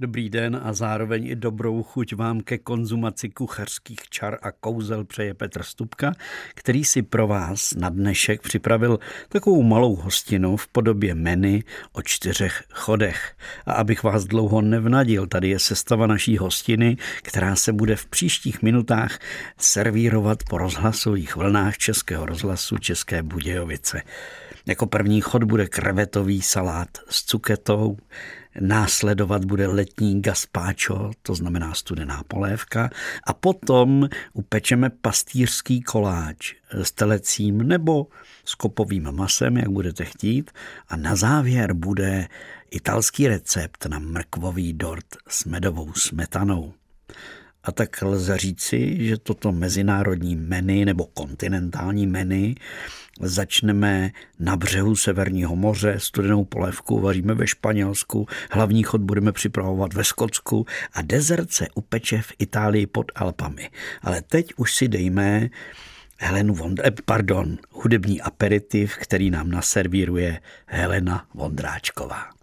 Dobrý 0.00 0.30
den 0.30 0.60
a 0.62 0.72
zároveň 0.72 1.26
i 1.26 1.36
dobrou 1.36 1.82
chuť 1.82 2.14
vám 2.14 2.40
ke 2.40 2.58
konzumaci 2.58 3.28
kuchařských 3.28 4.00
čar 4.10 4.38
a 4.42 4.52
kouzel 4.52 5.04
přeje 5.04 5.34
Petr 5.34 5.62
Stupka, 5.62 6.14
který 6.54 6.84
si 6.84 7.02
pro 7.02 7.26
vás 7.26 7.74
na 7.74 7.88
dnešek 7.88 8.42
připravil 8.42 8.98
takovou 9.28 9.62
malou 9.62 9.96
hostinu 9.96 10.56
v 10.56 10.68
podobě 10.68 11.14
menu 11.14 11.58
o 11.92 12.02
čtyřech 12.02 12.64
chodech. 12.70 13.36
A 13.66 13.72
abych 13.72 14.02
vás 14.02 14.24
dlouho 14.24 14.60
nevnadil, 14.60 15.26
tady 15.26 15.48
je 15.48 15.58
sestava 15.58 16.06
naší 16.06 16.38
hostiny, 16.38 16.96
která 17.22 17.56
se 17.56 17.72
bude 17.72 17.96
v 17.96 18.06
příštích 18.06 18.62
minutách 18.62 19.18
servírovat 19.56 20.38
po 20.50 20.58
rozhlasových 20.58 21.36
vlnách 21.36 21.78
Českého 21.78 22.26
rozhlasu 22.26 22.78
České 22.78 23.22
Budějovice. 23.22 24.02
Jako 24.68 24.86
první 24.86 25.20
chod 25.20 25.44
bude 25.44 25.66
krevetový 25.66 26.42
salát 26.42 26.88
s 27.10 27.24
cuketou, 27.24 27.96
Následovat 28.60 29.44
bude 29.44 29.66
letní 29.66 30.22
gazpacho, 30.22 31.10
to 31.22 31.34
znamená 31.34 31.74
studená 31.74 32.24
polévka, 32.28 32.90
a 33.24 33.32
potom 33.32 34.08
upečeme 34.32 34.90
pastýřský 34.90 35.82
koláč 35.82 36.54
s 36.70 36.92
telecím 36.92 37.58
nebo 37.58 38.06
s 38.44 38.54
kopovým 38.54 39.12
masem, 39.12 39.56
jak 39.56 39.68
budete 39.68 40.04
chtít. 40.04 40.50
A 40.88 40.96
na 40.96 41.16
závěr 41.16 41.72
bude 41.72 42.28
italský 42.70 43.28
recept 43.28 43.86
na 43.86 43.98
mrkvový 43.98 44.72
dort 44.72 45.16
s 45.28 45.44
medovou 45.44 45.92
smetanou. 45.92 46.72
A 47.64 47.72
tak 47.72 48.02
lze 48.02 48.38
říci, 48.38 49.06
že 49.06 49.18
toto 49.18 49.52
mezinárodní 49.52 50.36
menu 50.36 50.84
nebo 50.84 51.06
kontinentální 51.06 52.06
menu 52.06 52.54
začneme 53.20 54.10
na 54.38 54.56
břehu 54.56 54.96
Severního 54.96 55.56
moře, 55.56 55.94
studenou 55.98 56.44
polévku 56.44 57.00
vaříme 57.00 57.34
ve 57.34 57.46
Španělsku, 57.46 58.26
hlavní 58.50 58.82
chod 58.82 59.00
budeme 59.00 59.32
připravovat 59.32 59.94
ve 59.94 60.04
Skotsku 60.04 60.66
a 60.92 61.02
dezert 61.02 61.52
se 61.52 61.66
upeče 61.74 62.22
v 62.22 62.32
Itálii 62.38 62.86
pod 62.86 63.12
Alpami. 63.14 63.70
Ale 64.02 64.22
teď 64.22 64.52
už 64.56 64.74
si 64.74 64.88
dejme 64.88 65.48
Helenu 66.18 66.54
Vond- 66.54 66.80
eh, 66.84 66.90
pardon, 67.04 67.58
hudební 67.70 68.20
aperitiv, 68.20 68.96
který 68.96 69.30
nám 69.30 69.50
naservíruje 69.50 70.40
Helena 70.66 71.26
Vondráčková. 71.34 72.37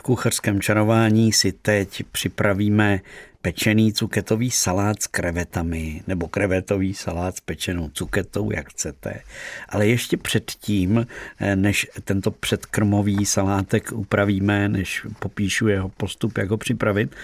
V 0.00 0.02
kuchařském 0.02 0.60
čarování 0.60 1.32
si 1.32 1.52
teď 1.52 2.02
připravíme 2.12 3.00
pečený 3.42 3.92
cuketový 3.92 4.50
salát 4.50 5.02
s 5.02 5.06
krevetami 5.06 6.02
nebo 6.06 6.28
krevetový 6.28 6.94
salát 6.94 7.36
s 7.36 7.40
pečenou 7.40 7.88
cuketou, 7.88 8.50
jak 8.50 8.68
chcete. 8.68 9.20
Ale 9.68 9.86
ještě 9.86 10.16
předtím, 10.16 11.06
eh, 11.40 11.56
než 11.56 11.86
tento 12.04 12.30
předkrmový 12.30 13.26
salátek 13.26 13.92
upravíme, 13.92 14.68
než 14.68 15.06
popíšu 15.18 15.68
jeho 15.68 15.88
postup, 15.88 16.38
jak 16.38 16.50
ho 16.50 16.56
připravit, 16.56 17.16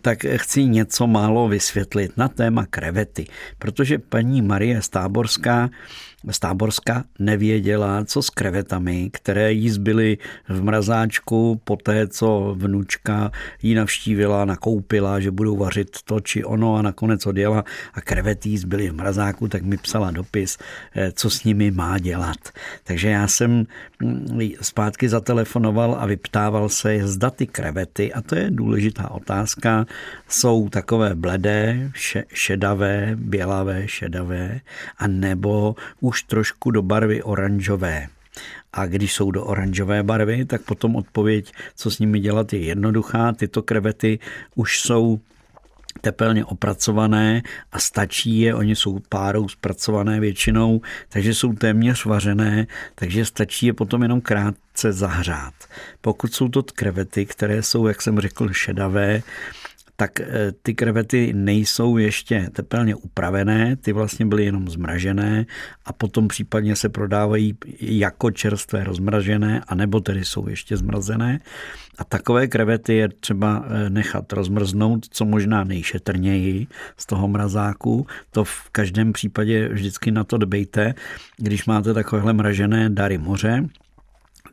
tak 0.00 0.18
chci 0.36 0.64
něco 0.64 1.06
málo 1.06 1.48
vysvětlit 1.48 2.16
na 2.16 2.28
téma 2.28 2.66
krevety, 2.66 3.26
protože 3.58 3.98
paní 3.98 4.42
Marie 4.42 4.82
Stáborská 4.82 5.70
z 6.30 6.38
Táborska 6.38 7.04
nevěděla, 7.18 8.04
co 8.04 8.22
s 8.22 8.30
krevetami, 8.30 9.10
které 9.12 9.52
jí 9.52 9.70
zbyly 9.70 10.18
v 10.48 10.62
mrazáčku 10.62 11.60
po 11.64 11.76
té, 11.76 12.08
co 12.08 12.54
vnučka 12.58 13.30
jí 13.62 13.74
navštívila, 13.74 14.44
nakoupila, 14.44 15.20
že 15.20 15.30
budou 15.30 15.56
vařit 15.56 16.02
to 16.04 16.20
či 16.20 16.44
ono 16.44 16.76
a 16.76 16.82
nakonec 16.82 17.26
odjela 17.26 17.64
a 17.94 18.00
krevety 18.00 18.48
jí 18.48 18.58
zbyly 18.58 18.88
v 18.88 18.94
mrazáku, 18.94 19.48
tak 19.48 19.62
mi 19.62 19.76
psala 19.76 20.10
dopis, 20.10 20.58
eh, 20.94 21.12
co 21.12 21.30
s 21.30 21.44
nimi 21.44 21.70
má 21.70 21.98
dělat. 21.98 22.38
Takže 22.84 23.08
já 23.08 23.28
jsem 23.28 23.66
mm, 24.00 24.50
zpátky 24.60 25.08
zatelefonoval 25.08 25.96
a 26.00 26.06
vyptával 26.06 26.68
se, 26.68 27.06
zda 27.06 27.30
ty 27.30 27.46
krevety, 27.46 28.12
a 28.12 28.22
to 28.22 28.34
je 28.34 28.50
důležitá 28.50 29.10
otázka, 29.10 29.86
jsou 30.28 30.68
takové 30.68 31.14
bledé, 31.14 31.90
šedavé, 32.34 33.12
bělavé, 33.16 33.88
šedavé, 33.88 34.60
a 34.98 35.06
nebo 35.06 35.76
už 36.00 36.11
trošku 36.22 36.70
do 36.70 36.82
barvy 36.82 37.22
oranžové. 37.22 38.06
A 38.72 38.86
když 38.86 39.12
jsou 39.12 39.30
do 39.30 39.44
oranžové 39.44 40.02
barvy, 40.02 40.44
tak 40.44 40.62
potom 40.62 40.96
odpověď, 40.96 41.52
co 41.76 41.90
s 41.90 41.98
nimi 41.98 42.20
dělat, 42.20 42.52
je 42.52 42.58
jednoduchá. 42.58 43.32
Tyto 43.32 43.62
krevety 43.62 44.18
už 44.54 44.80
jsou 44.80 45.20
tepelně 46.00 46.44
opracované 46.44 47.42
a 47.72 47.78
stačí 47.78 48.40
je, 48.40 48.54
oni 48.54 48.76
jsou 48.76 48.98
párou 49.08 49.48
zpracované 49.48 50.20
většinou, 50.20 50.80
takže 51.08 51.34
jsou 51.34 51.52
téměř 51.52 52.04
vařené, 52.04 52.66
takže 52.94 53.24
stačí 53.24 53.66
je 53.66 53.72
potom 53.72 54.02
jenom 54.02 54.20
krátce 54.20 54.92
zahřát. 54.92 55.54
Pokud 56.00 56.34
jsou 56.34 56.48
to 56.48 56.62
krevety, 56.62 57.26
které 57.26 57.62
jsou, 57.62 57.86
jak 57.86 58.02
jsem 58.02 58.20
řekl, 58.20 58.52
šedavé, 58.52 59.22
tak 60.02 60.20
eh, 60.20 60.52
ty 60.62 60.74
krevety 60.74 61.32
nejsou 61.32 61.96
ještě 61.96 62.50
tepelně 62.52 62.94
upravené, 62.94 63.76
ty 63.76 63.92
vlastně 63.92 64.26
byly 64.26 64.44
jenom 64.44 64.68
zmražené 64.68 65.46
a 65.84 65.92
potom 65.92 66.28
případně 66.28 66.76
se 66.76 66.88
prodávají 66.88 67.54
jako 67.80 68.30
čerstvé 68.30 68.84
rozmražené, 68.84 69.62
anebo 69.68 70.00
tedy 70.00 70.24
jsou 70.24 70.48
ještě 70.48 70.76
zmrazené. 70.76 71.40
A 71.98 72.04
takové 72.04 72.46
krevety 72.46 72.94
je 72.94 73.08
třeba 73.08 73.64
eh, 73.66 73.90
nechat 73.90 74.32
rozmrznout, 74.32 75.06
co 75.10 75.24
možná 75.24 75.64
nejšetrněji 75.64 76.66
z 76.96 77.06
toho 77.06 77.28
mrazáku. 77.28 78.06
To 78.30 78.44
v 78.44 78.70
každém 78.72 79.12
případě 79.12 79.68
vždycky 79.68 80.10
na 80.10 80.24
to 80.24 80.38
dbejte, 80.38 80.94
když 81.36 81.66
máte 81.66 81.94
takovéhle 81.94 82.32
mražené 82.32 82.90
dary 82.90 83.18
moře, 83.18 83.68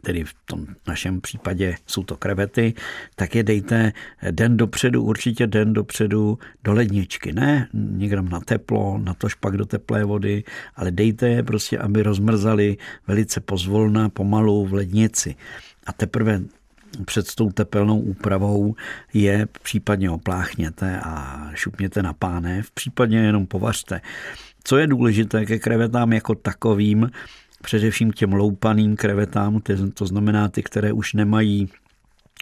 tedy 0.02 0.24
v 0.24 0.34
tom 0.46 0.66
našem 0.88 1.22
případě 1.22 1.76
jsou 1.88 2.04
to 2.04 2.18
krevety, 2.18 2.74
tak 3.16 3.36
je 3.36 3.44
dejte 3.44 3.94
den 4.32 4.58
dopředu, 4.58 5.04
určitě 5.04 5.48
den 5.48 5.74
dopředu 5.74 6.40
do 6.64 6.74
ledničky. 6.74 7.34
Ne 7.34 7.68
někam 7.74 8.30
na 8.30 8.40
teplo, 8.40 8.98
na 8.98 9.14
to 9.14 9.30
špak 9.30 9.58
do 9.58 9.66
teplé 9.66 10.04
vody, 10.04 10.44
ale 10.76 10.92
dejte 10.92 11.30
je 11.30 11.44
prostě, 11.44 11.78
aby 11.78 12.04
rozmrzali 12.04 12.78
velice 13.08 13.40
pozvolna, 13.40 14.10
pomalu 14.10 14.66
v 14.66 14.74
lednici. 14.74 15.36
A 15.86 15.94
teprve 15.94 16.42
před 17.06 17.36
tou 17.36 17.52
tepelnou 17.52 18.00
úpravou 18.00 18.76
je 19.14 19.48
případně 19.62 20.10
opláchněte 20.10 21.00
a 21.04 21.46
šupněte 21.54 22.04
na 22.04 22.14
pánev, 22.14 22.72
případně 22.72 23.20
jenom 23.20 23.48
povařte. 23.48 24.02
Co 24.64 24.78
je 24.78 24.88
důležité 24.88 25.46
ke 25.46 25.60
krevetám 25.60 26.14
jako 26.14 26.36
takovým, 26.36 27.10
především 27.64 28.12
těm 28.12 28.34
loupaným 28.34 28.96
krevetám, 28.96 29.62
to 29.94 30.06
znamená 30.06 30.48
ty, 30.48 30.64
které 30.64 30.94
už 30.94 31.14
nemají 31.14 31.70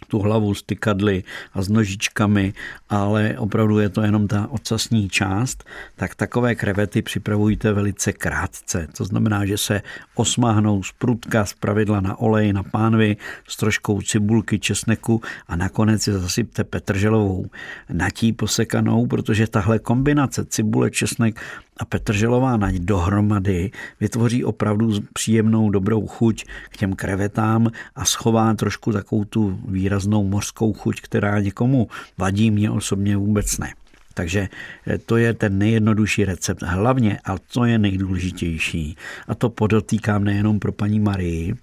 tu 0.07 0.19
hlavu 0.19 0.53
s 0.53 0.63
tykadly 0.63 1.23
a 1.53 1.61
s 1.61 1.69
nožičkami, 1.69 2.53
ale 2.89 3.35
opravdu 3.37 3.79
je 3.79 3.89
to 3.89 4.01
jenom 4.01 4.27
ta 4.27 4.47
ocasní 4.51 5.09
část, 5.09 5.63
tak 5.95 6.15
takové 6.15 6.55
krevety 6.55 7.01
připravujte 7.01 7.73
velice 7.73 8.13
krátce. 8.13 8.87
To 8.97 9.05
znamená, 9.05 9.45
že 9.45 9.57
se 9.57 9.81
osmáhnou 10.15 10.83
z 10.83 10.91
prutka 10.91 11.45
z 11.45 11.53
pravidla 11.53 12.01
na 12.01 12.19
olej, 12.19 12.53
na 12.53 12.63
pánvy, 12.63 13.17
s 13.47 13.57
troškou 13.57 14.01
cibulky, 14.01 14.59
česneku 14.59 15.21
a 15.47 15.55
nakonec 15.55 16.07
je 16.07 16.13
zasypte 16.13 16.63
petrželovou 16.63 17.45
natí 17.89 18.33
posekanou, 18.33 19.07
protože 19.07 19.47
tahle 19.47 19.79
kombinace 19.79 20.45
cibule, 20.45 20.91
česnek 20.91 21.41
a 21.79 21.85
petrželová 21.85 22.57
nať 22.57 22.75
dohromady 22.75 23.71
vytvoří 23.99 24.43
opravdu 24.43 24.91
příjemnou 25.13 25.69
dobrou 25.69 26.07
chuť 26.07 26.45
k 26.69 26.77
těm 26.77 26.93
krevetám 26.93 27.67
a 27.95 28.05
schová 28.05 28.53
trošku 28.53 28.91
takovou 28.91 29.25
tu 29.25 29.59
výraznou 29.87 30.23
mořskou 30.23 30.73
chuť, 30.73 31.01
která 31.01 31.39
někomu 31.39 31.87
vadí, 32.17 32.51
mě 32.51 32.71
osobně 32.71 33.17
vůbec 33.17 33.57
ne. 33.57 33.73
Takže 34.13 34.49
eh, 34.87 34.97
to 34.97 35.17
je 35.17 35.33
ten 35.33 35.57
nejjednodušší 35.57 36.25
recept. 36.25 36.61
Hlavně, 36.63 37.19
a 37.25 37.37
to 37.37 37.65
je 37.65 37.77
nejdůležitější, 37.77 38.97
a 39.27 39.35
to 39.35 39.49
podotýkám 39.49 40.23
nejenom 40.23 40.59
pro 40.59 40.71
paní 40.71 40.99
Marii, 40.99 41.55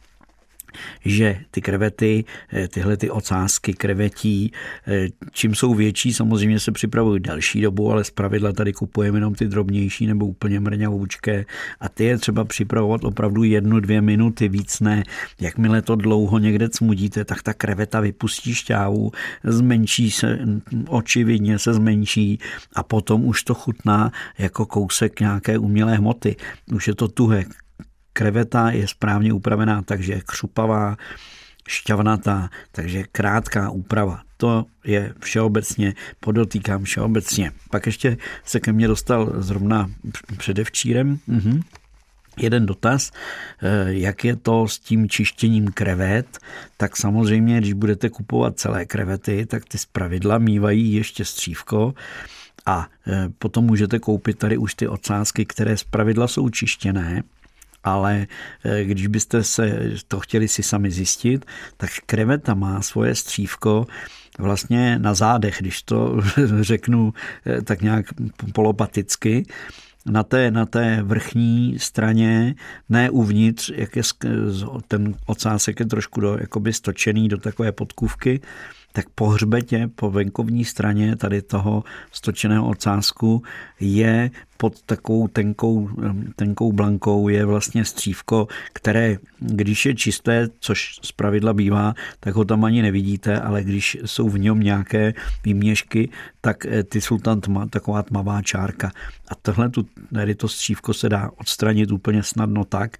že 1.04 1.40
ty 1.50 1.60
krevety, 1.60 2.24
eh, 2.52 2.68
tyhle 2.68 2.96
ty 2.96 3.10
ocásky 3.10 3.72
krevetí, 3.72 4.52
eh, 4.86 5.08
čím 5.32 5.54
jsou 5.54 5.74
větší, 5.74 6.12
samozřejmě 6.12 6.60
se 6.60 6.72
připravují 6.72 7.20
další 7.20 7.60
dobu, 7.60 7.92
ale 7.92 8.04
zpravidla 8.04 8.52
tady 8.52 8.72
kupujeme 8.72 9.16
jenom 9.16 9.34
ty 9.34 9.46
drobnější 9.46 10.06
nebo 10.06 10.26
úplně 10.26 10.60
mrňavoučké 10.60 11.44
a 11.80 11.88
ty 11.88 12.04
je 12.04 12.18
třeba 12.18 12.44
připravovat 12.44 13.04
opravdu 13.04 13.44
jednu, 13.44 13.80
dvě 13.80 14.00
minuty, 14.00 14.48
víc 14.48 14.80
ne. 14.80 15.02
Jakmile 15.40 15.82
to 15.82 15.96
dlouho 15.96 16.38
někde 16.38 16.68
cmudíte, 16.68 17.24
tak 17.24 17.42
ta 17.42 17.54
kreveta 17.54 18.00
vypustí 18.00 18.54
šťávu, 18.54 19.10
zmenší 19.44 20.10
se, 20.10 20.38
očividně 20.88 21.58
se 21.58 21.74
zmenší 21.74 22.38
a 22.74 22.82
potom 22.82 23.24
už 23.24 23.42
to 23.42 23.54
chutná 23.54 24.12
jako 24.38 24.66
kousek 24.66 25.20
nějaké 25.20 25.58
umělé 25.58 25.96
hmoty. 25.96 26.36
Už 26.72 26.88
je 26.88 26.94
to 26.94 27.08
tuhé, 27.08 27.44
kreveta 28.14 28.70
je 28.70 28.88
správně 28.88 29.32
upravená, 29.32 29.82
takže 29.82 30.12
je 30.12 30.22
křupavá, 30.26 30.96
šťavnatá, 31.68 32.50
takže 32.72 33.04
krátká 33.12 33.70
úprava. 33.70 34.22
to 34.36 34.64
je 34.84 35.14
všeobecně, 35.20 35.94
podotýkám 36.20 36.84
všeobecně. 36.84 37.52
Pak 37.70 37.86
ještě 37.86 38.16
se 38.44 38.60
ke 38.60 38.72
mně 38.72 38.88
dostal 38.88 39.32
zrovna 39.36 39.90
předevčírem, 40.38 41.18
mhm. 41.26 41.60
Jeden 42.36 42.66
dotaz, 42.66 43.12
eh, 43.62 43.92
jak 43.94 44.24
je 44.24 44.36
to 44.36 44.68
s 44.68 44.78
tím 44.78 45.08
čištěním 45.08 45.68
krevet, 45.68 46.38
tak 46.76 46.96
samozřejmě, 46.96 47.58
když 47.58 47.72
budete 47.72 48.10
kupovat 48.10 48.58
celé 48.58 48.84
krevety, 48.86 49.46
tak 49.46 49.64
ty 49.64 49.78
zpravidla 49.78 50.38
mývají 50.38 50.92
ještě 50.92 51.24
střívko 51.24 51.94
a 52.66 52.88
eh, 53.06 53.28
potom 53.38 53.64
můžete 53.64 53.98
koupit 53.98 54.38
tady 54.38 54.58
už 54.58 54.74
ty 54.74 54.88
ocásky, 54.88 55.44
které 55.44 55.76
zpravidla 55.76 56.28
jsou 56.28 56.48
čištěné, 56.48 57.22
ale 57.84 58.26
eh, 58.64 58.84
když 58.84 59.06
byste 59.06 59.44
se 59.44 59.90
to 60.08 60.20
chtěli 60.20 60.48
si 60.48 60.62
sami 60.62 60.90
zjistit, 60.90 61.46
tak 61.76 61.90
kreveta 62.06 62.54
má 62.54 62.82
svoje 62.82 63.14
střívko 63.14 63.86
vlastně 64.38 64.98
na 64.98 65.14
zádech, 65.14 65.56
když 65.60 65.82
to 65.82 66.20
řeknu 66.60 67.12
tak 67.64 67.82
nějak 67.82 68.06
polopaticky, 68.52 69.46
na 70.06 70.22
té, 70.22 70.50
na 70.50 70.66
té 70.66 71.02
vrchní 71.02 71.78
straně, 71.78 72.54
ne 72.88 73.10
uvnitř, 73.10 73.72
jak 73.74 73.96
je 73.96 74.02
ten 74.88 75.14
ocásek 75.26 75.80
je 75.80 75.86
trošku 75.86 76.20
do, 76.20 76.36
jakoby 76.40 76.72
stočený 76.72 77.28
do 77.28 77.38
takové 77.38 77.72
podkůvky, 77.72 78.40
tak 78.96 79.08
po 79.14 79.28
hřbetě, 79.28 79.90
po 79.94 80.10
venkovní 80.10 80.64
straně 80.64 81.16
tady 81.16 81.42
toho 81.42 81.84
stočeného 82.12 82.68
ocásku 82.68 83.42
je 83.80 84.30
pod 84.56 84.82
takovou 84.82 85.28
tenkou, 85.28 85.90
tenkou 86.36 86.72
blankou 86.72 87.28
je 87.28 87.44
vlastně 87.44 87.84
střívko, 87.84 88.48
které, 88.72 89.18
když 89.38 89.86
je 89.86 89.94
čisté, 89.94 90.48
což 90.60 90.98
z 91.02 91.12
pravidla 91.12 91.52
bývá, 91.54 91.94
tak 92.20 92.34
ho 92.34 92.44
tam 92.44 92.64
ani 92.64 92.82
nevidíte, 92.82 93.40
ale 93.40 93.64
když 93.64 93.98
jsou 94.04 94.28
v 94.28 94.38
něm 94.38 94.60
nějaké 94.60 95.14
výměšky, 95.44 96.08
tak 96.40 96.66
eh, 96.66 96.84
ty 96.84 97.00
jsou 97.00 97.18
tam 97.18 97.40
tma, 97.40 97.66
taková 97.66 98.02
tmavá 98.02 98.42
čárka. 98.42 98.90
A 99.28 99.34
tohle 99.42 99.70
tu, 99.70 99.86
tady 100.14 100.34
to 100.34 100.48
střívko 100.48 100.94
se 100.94 101.08
dá 101.08 101.30
odstranit 101.36 101.92
úplně 101.92 102.22
snadno 102.22 102.64
tak, 102.64 102.96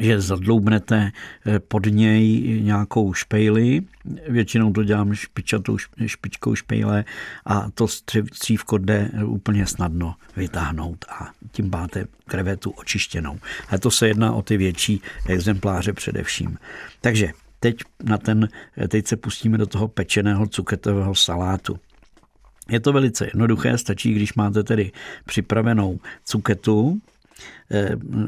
že 0.00 0.20
zadloubnete 0.20 1.12
eh, 1.46 1.58
pod 1.58 1.86
něj 1.86 2.42
nějakou 2.62 3.12
špejli, 3.12 3.82
většinou 4.28 4.72
to 4.72 4.84
dělám 4.84 5.14
špičatou 5.14 5.78
špičkou 6.06 6.54
špejle 6.54 7.04
a 7.46 7.70
to 7.70 7.88
střívko 7.88 8.78
jde 8.78 9.10
úplně 9.24 9.66
snadno 9.66 10.14
vytáhnout 10.36 11.04
a 11.08 11.30
tím 11.52 11.70
máte 11.70 12.06
krevetu 12.26 12.70
očištěnou. 12.70 13.38
A 13.68 13.78
to 13.78 13.90
se 13.90 14.08
jedná 14.08 14.32
o 14.32 14.42
ty 14.42 14.56
větší 14.56 15.00
exempláře 15.28 15.92
především. 15.92 16.58
Takže 17.00 17.32
teď, 17.60 17.76
na 18.02 18.18
ten, 18.18 18.48
eh, 18.78 18.88
teď 18.88 19.06
se 19.06 19.16
pustíme 19.16 19.58
do 19.58 19.66
toho 19.66 19.88
pečeného 19.88 20.46
cuketového 20.46 21.14
salátu. 21.14 21.78
Je 22.68 22.80
to 22.80 22.92
velice 22.92 23.24
jednoduché, 23.24 23.78
stačí, 23.78 24.14
když 24.14 24.34
máte 24.34 24.62
tedy 24.62 24.92
připravenou 25.24 25.98
cuketu, 26.24 27.00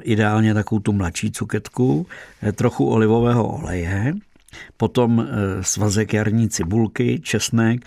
ideálně 0.02 0.54
takovou 0.54 0.80
tu 0.80 0.92
mladší 0.92 1.30
cuketku, 1.30 2.06
eh, 2.42 2.52
trochu 2.52 2.86
olivového 2.86 3.46
oleje, 3.46 4.14
potom 4.76 5.20
eh, 5.20 5.62
svazek 5.62 6.14
jarní 6.14 6.48
cibulky, 6.48 7.20
česnek, 7.20 7.84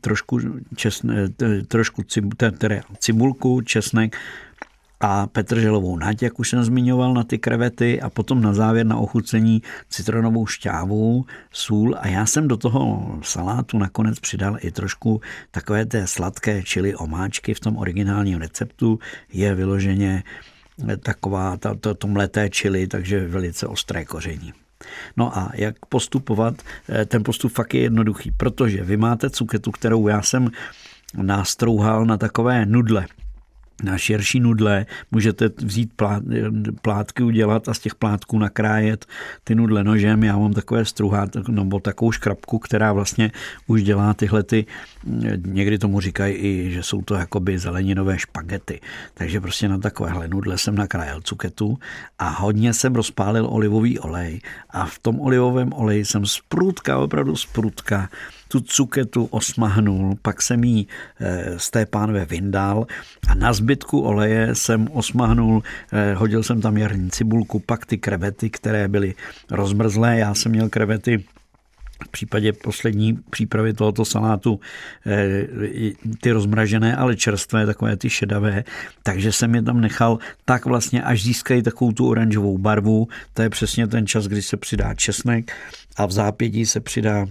trošku, 0.00 0.40
česne, 0.76 1.28
trošku 1.68 2.02
cibulku, 2.98 3.60
česnek, 3.60 4.16
a 5.04 5.26
petrželovou 5.26 5.98
nať, 5.98 6.22
jak 6.22 6.38
už 6.38 6.48
jsem 6.48 6.64
zmiňoval, 6.64 7.14
na 7.14 7.24
ty 7.24 7.38
krevety 7.38 8.00
a 8.00 8.10
potom 8.10 8.42
na 8.42 8.54
závěr 8.54 8.86
na 8.86 8.96
ochucení 8.96 9.62
citronovou 9.88 10.46
šťávu, 10.46 11.26
sůl 11.52 11.96
a 12.00 12.08
já 12.08 12.26
jsem 12.26 12.48
do 12.48 12.56
toho 12.56 13.12
salátu 13.22 13.78
nakonec 13.78 14.20
přidal 14.20 14.56
i 14.60 14.70
trošku 14.70 15.20
takové 15.50 15.86
té 15.86 16.06
sladké 16.06 16.62
čili 16.62 16.94
omáčky 16.94 17.54
v 17.54 17.60
tom 17.60 17.76
originálním 17.76 18.38
receptu 18.38 18.98
je 19.32 19.54
vyloženě 19.54 20.22
taková 21.02 21.56
ta, 21.56 21.74
to, 21.74 21.94
to 21.94 22.06
mleté 22.06 22.50
čili, 22.50 22.86
takže 22.86 23.28
velice 23.28 23.66
ostré 23.66 24.04
koření. 24.04 24.52
No 25.16 25.38
a 25.38 25.50
jak 25.54 25.86
postupovat? 25.86 26.54
Eh, 26.88 27.04
ten 27.04 27.24
postup 27.24 27.52
fakt 27.52 27.74
je 27.74 27.80
jednoduchý, 27.80 28.30
protože 28.30 28.84
vy 28.84 28.96
máte 28.96 29.30
cuketu, 29.30 29.70
kterou 29.70 30.08
já 30.08 30.22
jsem 30.22 30.50
nástrouhal 31.22 32.06
na 32.06 32.16
takové 32.16 32.66
nudle 32.66 33.06
na 33.82 33.98
širší 33.98 34.40
nudle. 34.40 34.86
Můžete 35.10 35.50
vzít 35.56 35.92
plát, 35.96 36.22
plátky 36.82 37.22
udělat 37.22 37.68
a 37.68 37.74
z 37.74 37.78
těch 37.78 37.94
plátků 37.94 38.38
nakrájet 38.38 39.06
ty 39.44 39.54
nudle 39.54 39.84
nožem. 39.84 40.24
Já 40.24 40.38
mám 40.38 40.52
takové 40.52 40.84
struhát, 40.84 41.30
nebo 41.48 41.80
takovou 41.80 42.12
škrabku, 42.12 42.58
která 42.58 42.92
vlastně 42.92 43.32
už 43.66 43.82
dělá 43.82 44.14
tyhle 44.14 44.42
ty, 44.42 44.66
někdy 45.46 45.78
tomu 45.78 46.00
říkají 46.00 46.34
i, 46.34 46.70
že 46.70 46.82
jsou 46.82 47.02
to 47.02 47.14
jakoby 47.14 47.58
zeleninové 47.58 48.18
špagety. 48.18 48.80
Takže 49.14 49.40
prostě 49.40 49.68
na 49.68 49.78
takovéhle 49.78 50.28
nudle 50.28 50.58
jsem 50.58 50.74
nakrájel 50.74 51.20
cuketu 51.20 51.78
a 52.18 52.28
hodně 52.28 52.74
jsem 52.74 52.94
rozpálil 52.94 53.46
olivový 53.46 53.98
olej 53.98 54.40
a 54.70 54.86
v 54.86 54.98
tom 54.98 55.20
olivovém 55.20 55.72
oleji 55.72 56.04
jsem 56.04 56.26
sprutka, 56.26 56.98
opravdu 56.98 57.36
sprutka 57.36 58.08
tu 58.52 58.60
cuketu 58.60 59.24
osmahnul, 59.24 60.18
pak 60.22 60.42
jsem 60.42 60.64
jí 60.64 60.88
eh, 61.20 61.58
z 61.58 61.70
té 61.70 61.86
pánve 61.86 62.24
vyndal 62.24 62.86
a 63.28 63.34
na 63.34 63.52
zbytku 63.52 64.00
oleje 64.00 64.54
jsem 64.54 64.88
osmahnul, 64.92 65.62
eh, 65.92 66.14
hodil 66.14 66.42
jsem 66.42 66.60
tam 66.60 66.76
jarní 66.76 67.10
cibulku, 67.10 67.60
pak 67.60 67.86
ty 67.86 67.98
krevety, 67.98 68.50
které 68.50 68.88
byly 68.88 69.14
rozmrzlé. 69.50 70.18
Já 70.18 70.34
jsem 70.34 70.52
měl 70.52 70.68
krevety 70.68 71.24
v 72.04 72.08
případě 72.08 72.52
poslední 72.52 73.18
přípravy 73.30 73.72
tohoto 73.72 74.04
salátu 74.04 74.60
eh, 75.06 75.46
ty 76.20 76.32
rozmražené, 76.32 76.96
ale 76.96 77.16
čerstvé, 77.16 77.66
takové 77.66 77.96
ty 77.96 78.10
šedavé, 78.10 78.64
takže 79.02 79.32
jsem 79.32 79.54
je 79.54 79.62
tam 79.62 79.80
nechal 79.80 80.18
tak 80.44 80.66
vlastně, 80.66 81.02
až 81.02 81.22
získají 81.22 81.62
takovou 81.62 81.92
tu 81.92 82.08
oranžovou 82.08 82.58
barvu. 82.58 83.08
To 83.34 83.42
je 83.42 83.50
přesně 83.50 83.86
ten 83.86 84.06
čas, 84.06 84.26
kdy 84.26 84.42
se 84.42 84.56
přidá 84.56 84.94
česnek 84.94 85.52
a 85.96 86.06
v 86.06 86.12
zápětí 86.12 86.66
se 86.66 86.80
přidá 86.80 87.26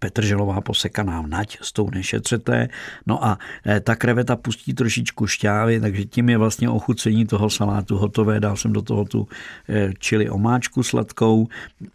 petrželová 0.00 0.60
posekaná 0.60 1.22
nať 1.22 1.58
s 1.60 1.72
tou 1.72 1.90
nešetřete. 1.90 2.68
No 3.06 3.24
a 3.24 3.38
eh, 3.66 3.80
ta 3.80 3.94
kreveta 3.96 4.36
pustí 4.36 4.74
trošičku 4.74 5.26
šťávy, 5.26 5.80
takže 5.80 6.04
tím 6.04 6.28
je 6.28 6.38
vlastně 6.38 6.68
ochucení 6.70 7.26
toho 7.26 7.50
salátu 7.50 7.96
hotové. 7.96 8.40
Dal 8.40 8.56
jsem 8.56 8.72
do 8.72 8.82
toho 8.82 9.04
tu 9.04 9.28
eh, 9.68 9.92
čili 9.98 10.30
omáčku 10.30 10.82
sladkou. 10.82 11.48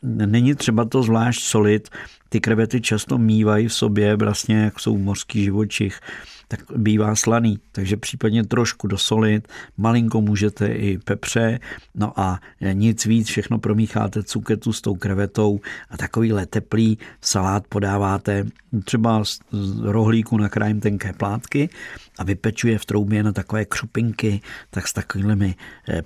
Není 0.03 0.55
třeba 0.55 0.85
to 0.85 1.03
zvlášť 1.03 1.41
solit. 1.41 1.89
Ty 2.29 2.39
krevety 2.39 2.81
často 2.81 3.17
mývají 3.17 3.67
v 3.67 3.73
sobě, 3.73 4.15
vlastně 4.15 4.55
jak 4.57 4.79
jsou 4.79 4.97
mořský 4.97 5.43
živočich, 5.43 5.99
tak 6.47 6.59
bývá 6.75 7.15
slaný, 7.15 7.59
takže 7.71 7.97
případně 7.97 8.43
trošku 8.43 8.87
dosolit, 8.87 9.47
malinko 9.77 10.21
můžete 10.21 10.67
i 10.67 10.97
pepře, 10.97 11.59
no 11.95 12.19
a 12.19 12.39
nic 12.73 13.05
víc, 13.05 13.27
všechno 13.27 13.59
promícháte 13.59 14.23
cuketu 14.23 14.73
s 14.73 14.81
tou 14.81 14.95
krevetou 14.95 15.59
a 15.89 15.97
takovýhle 15.97 16.45
teplý 16.45 16.97
salát 17.21 17.67
podáváte 17.67 18.45
třeba 18.83 19.23
z 19.23 19.79
rohlíku 19.81 20.37
na 20.37 20.49
krajem 20.49 20.79
tenké 20.79 21.13
plátky 21.13 21.69
a 22.19 22.23
vypečuje 22.23 22.77
v 22.77 22.85
troubě 22.85 23.23
na 23.23 23.31
takové 23.31 23.65
křupinky, 23.65 24.41
tak 24.69 24.87
s 24.87 24.93
takovými 24.93 25.55
eh, 25.89 26.01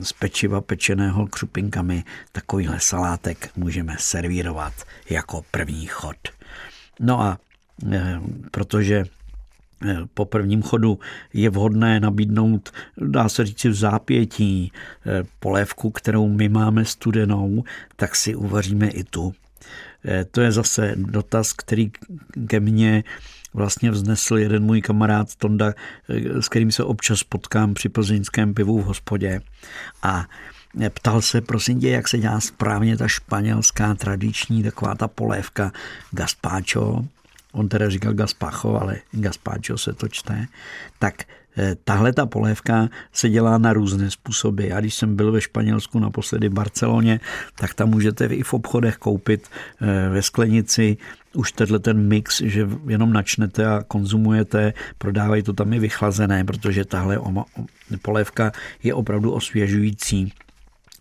z 0.00 0.12
pečiva 0.12 0.60
pečeného 0.60 1.26
křupinkami 1.26 2.04
takovýhle 2.32 2.80
salátek 2.80 3.50
můžeme 3.56 3.96
servírovat 3.98 4.72
jako 5.10 5.44
první 5.50 5.86
chod. 5.86 6.16
No 7.00 7.20
a 7.20 7.38
eh, 7.92 8.20
protože 8.50 9.04
po 10.14 10.24
prvním 10.24 10.62
chodu 10.62 10.98
je 11.32 11.50
vhodné 11.50 12.00
nabídnout, 12.00 12.70
dá 12.98 13.28
se 13.28 13.44
říct, 13.44 13.64
v 13.64 13.74
zápětí 13.74 14.72
eh, 15.06 15.24
polévku, 15.40 15.90
kterou 15.90 16.28
my 16.28 16.48
máme 16.48 16.84
studenou, 16.84 17.64
tak 17.96 18.16
si 18.16 18.34
uvaříme 18.34 18.88
i 18.88 19.04
tu. 19.04 19.34
Eh, 20.04 20.24
to 20.24 20.40
je 20.40 20.52
zase 20.52 20.94
dotaz, 20.96 21.52
který 21.52 21.90
ke 22.46 22.60
mně 22.60 23.04
vlastně 23.54 23.90
vznesl 23.90 24.36
jeden 24.36 24.64
můj 24.64 24.80
kamarád 24.80 25.34
Tonda, 25.34 25.72
s 26.40 26.48
kterým 26.48 26.72
se 26.72 26.84
občas 26.84 27.22
potkám 27.22 27.74
při 27.74 27.88
plzeňském 27.88 28.54
pivu 28.54 28.80
v 28.80 28.84
hospodě. 28.84 29.40
A 30.02 30.26
ptal 30.94 31.22
se, 31.22 31.40
prosím 31.40 31.80
tě, 31.80 31.90
jak 31.90 32.08
se 32.08 32.18
dělá 32.18 32.40
správně 32.40 32.96
ta 32.96 33.08
španělská 33.08 33.94
tradiční 33.94 34.62
taková 34.62 34.94
ta 34.94 35.08
polévka 35.08 35.72
gazpacho, 36.10 37.04
on 37.54 37.68
teda 37.68 37.90
říkal 37.90 38.14
Gaspacho, 38.14 38.80
ale 38.80 38.96
Gaspacho 39.12 39.78
se 39.78 39.92
to 39.92 40.08
čte, 40.08 40.46
tak 40.98 41.14
eh, 41.56 41.76
tahle 41.84 42.12
ta 42.12 42.26
polévka 42.26 42.88
se 43.12 43.28
dělá 43.28 43.58
na 43.58 43.72
různé 43.72 44.10
způsoby. 44.10 44.68
Já 44.68 44.80
když 44.80 44.94
jsem 44.94 45.16
byl 45.16 45.32
ve 45.32 45.40
Španělsku 45.40 45.98
naposledy 45.98 46.48
v 46.48 46.52
Barceloně, 46.52 47.20
tak 47.54 47.74
tam 47.74 47.90
můžete 47.90 48.26
i 48.26 48.42
v 48.42 48.54
obchodech 48.54 48.96
koupit 48.96 49.48
eh, 49.80 50.08
ve 50.08 50.22
sklenici 50.22 50.96
už 51.34 51.52
tenhle 51.52 51.78
ten 51.78 52.08
mix, 52.08 52.40
že 52.40 52.68
jenom 52.86 53.12
načnete 53.12 53.66
a 53.66 53.82
konzumujete, 53.88 54.72
prodávají 54.98 55.42
to 55.42 55.52
tam 55.52 55.72
i 55.72 55.78
vychlazené, 55.78 56.44
protože 56.44 56.84
tahle 56.84 57.18
polévka 58.02 58.52
je 58.82 58.94
opravdu 58.94 59.32
osvěžující 59.32 60.32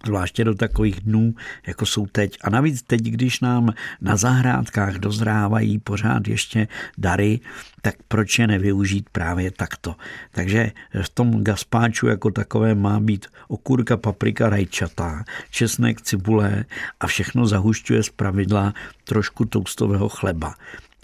zvláště 0.06 0.44
do 0.44 0.56
takových 0.56 1.02
dnů, 1.02 1.36
jako 1.68 1.86
jsou 1.86 2.06
teď. 2.06 2.38
A 2.42 2.50
navíc 2.50 2.82
teď, 2.82 3.02
když 3.02 3.40
nám 3.40 3.74
na 4.02 4.16
zahrádkách 4.16 4.96
dozrávají 4.96 5.80
pořád 5.80 6.28
ještě 6.28 6.68
dary, 6.98 7.40
tak 7.82 7.96
proč 8.08 8.40
je 8.40 8.48
nevyužít 8.48 9.10
právě 9.10 9.52
takto. 9.52 9.96
Takže 10.32 10.72
v 11.02 11.10
tom 11.10 11.44
gaspáču 11.44 12.08
jako 12.08 12.32
takové 12.32 12.76
má 12.76 13.00
být 13.00 13.28
okurka, 13.48 13.98
paprika, 13.98 14.50
rajčata, 14.50 15.24
česnek, 15.50 16.02
cibule 16.02 16.66
a 17.00 17.08
všechno 17.08 17.46
zahušťuje 17.46 18.04
z 18.04 18.10
pravidla 18.10 18.74
trošku 19.04 19.46
toustového 19.46 20.10
chleba. 20.10 20.56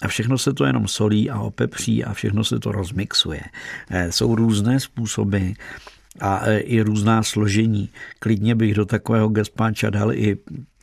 A 0.02 0.08
všechno 0.08 0.38
se 0.38 0.54
to 0.54 0.66
jenom 0.66 0.88
solí 0.88 1.30
a 1.30 1.40
opepří 1.40 2.04
a 2.04 2.14
všechno 2.14 2.44
se 2.44 2.60
to 2.60 2.72
rozmixuje. 2.72 3.42
Eh, 3.90 4.12
jsou 4.12 4.36
různé 4.36 4.80
způsoby, 4.80 5.52
a 6.22 6.42
e, 6.46 6.60
i 6.60 6.82
různá 6.82 7.24
složení. 7.24 7.90
Klidně 8.20 8.56
bych 8.56 8.74
do 8.74 8.86
takového 8.86 9.30
gazpáča 9.30 9.90
dal 9.90 10.14
i 10.14 10.38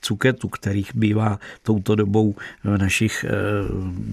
cuketu, 0.06 0.48
kterých 0.48 0.94
bývá 0.94 1.38
touto 1.62 1.94
dobou 1.94 2.34
v 2.64 2.78
našich 2.78 3.24
eh, 3.24 3.32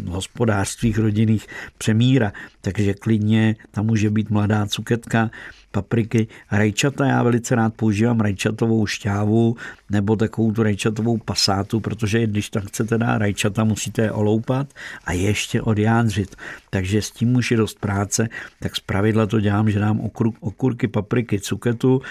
hospodářstvích 0.10 0.98
rodinných 0.98 1.48
přemíra. 1.78 2.34
Takže 2.62 2.94
klidně 2.94 3.56
tam 3.72 3.86
může 3.86 4.10
být 4.10 4.30
mladá 4.30 4.66
cuketka, 4.66 5.30
papriky, 5.72 6.28
rajčata. 6.52 7.06
Já 7.06 7.24
velice 7.24 7.56
rád 7.56 7.74
používám 7.74 8.20
rajčatovou 8.20 8.86
šťávu 8.86 9.56
nebo 9.90 10.16
takovou 10.16 10.52
tu 10.52 10.64
rajčatovou 10.64 11.18
pasátu, 11.18 11.80
protože 11.80 12.28
když 12.28 12.50
tam 12.50 12.64
chcete 12.64 12.98
dát 12.98 13.18
rajčata, 13.18 13.64
musíte 13.64 14.02
je 14.02 14.12
oloupat 14.12 14.74
a 15.06 15.14
ještě 15.14 15.62
odjádřit. 15.62 16.36
Takže 16.70 17.02
s 17.02 17.12
tím 17.12 17.36
už 17.36 17.52
je 17.52 17.58
dost 17.58 17.80
práce, 17.80 18.30
tak 18.60 18.76
z 18.76 18.80
pravidla 18.80 19.26
to 19.26 19.40
dělám, 19.40 19.70
že 19.70 19.80
dám 19.80 20.00
okurky, 20.40 20.88
papriky, 20.88 21.40
cuketu, 21.40 22.02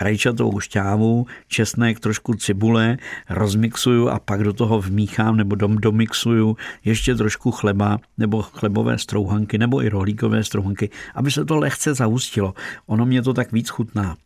rajčatovou 0.00 0.60
šťávu, 0.60 1.26
česnek, 1.48 2.00
trošku 2.00 2.34
cibule, 2.34 2.98
rozmixuju 3.30 4.08
a 4.08 4.18
pak 4.18 4.42
do 4.42 4.52
toho 4.52 4.80
vmíchám 4.80 5.36
nebo 5.36 5.54
dom, 5.54 5.76
domixuju 5.76 6.56
ještě 6.84 7.14
trošku 7.14 7.50
chleba 7.50 7.98
nebo 8.18 8.42
chlebové 8.42 8.98
strouhanky 8.98 9.58
nebo 9.58 9.82
i 9.82 9.88
rohlíkové 9.88 10.44
strouhanky, 10.44 10.90
aby 11.14 11.30
se 11.30 11.44
to 11.44 11.56
lehce 11.56 11.94
zahustilo. 11.94 12.54
Ono 12.86 13.06
mě 13.06 13.22
to 13.22 13.34
tak 13.34 13.52
víc 13.52 13.68
chutná 13.68 14.16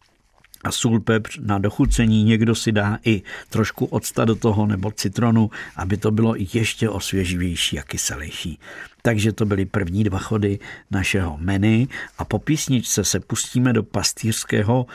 a 0.64 0.73
sůl, 0.73 1.00
pepř 1.00 1.38
na 1.43 1.59
dochucení. 1.59 2.25
Někdo 2.25 2.54
si 2.54 2.73
dá 2.73 2.99
i 3.04 3.23
trošku 3.50 3.85
octa 3.85 4.25
do 4.25 4.35
toho 4.35 4.66
nebo 4.66 4.90
citronu, 4.90 5.50
aby 5.76 5.97
to 5.97 6.11
bylo 6.11 6.35
ještě 6.52 6.88
osvěživější 6.88 7.78
a 7.78 7.83
kyselější. 7.83 8.59
Takže 9.02 9.33
to 9.33 9.47
byly 9.47 9.64
první 9.64 10.04
dva 10.04 10.19
chody 10.19 10.59
našeho 10.90 11.37
menu 11.40 11.87
a 12.19 12.25
po 12.25 12.38
písničce 12.38 13.04
se 13.04 13.21
pustíme 13.21 13.73
do 13.73 13.83
pastýřského 13.83 14.87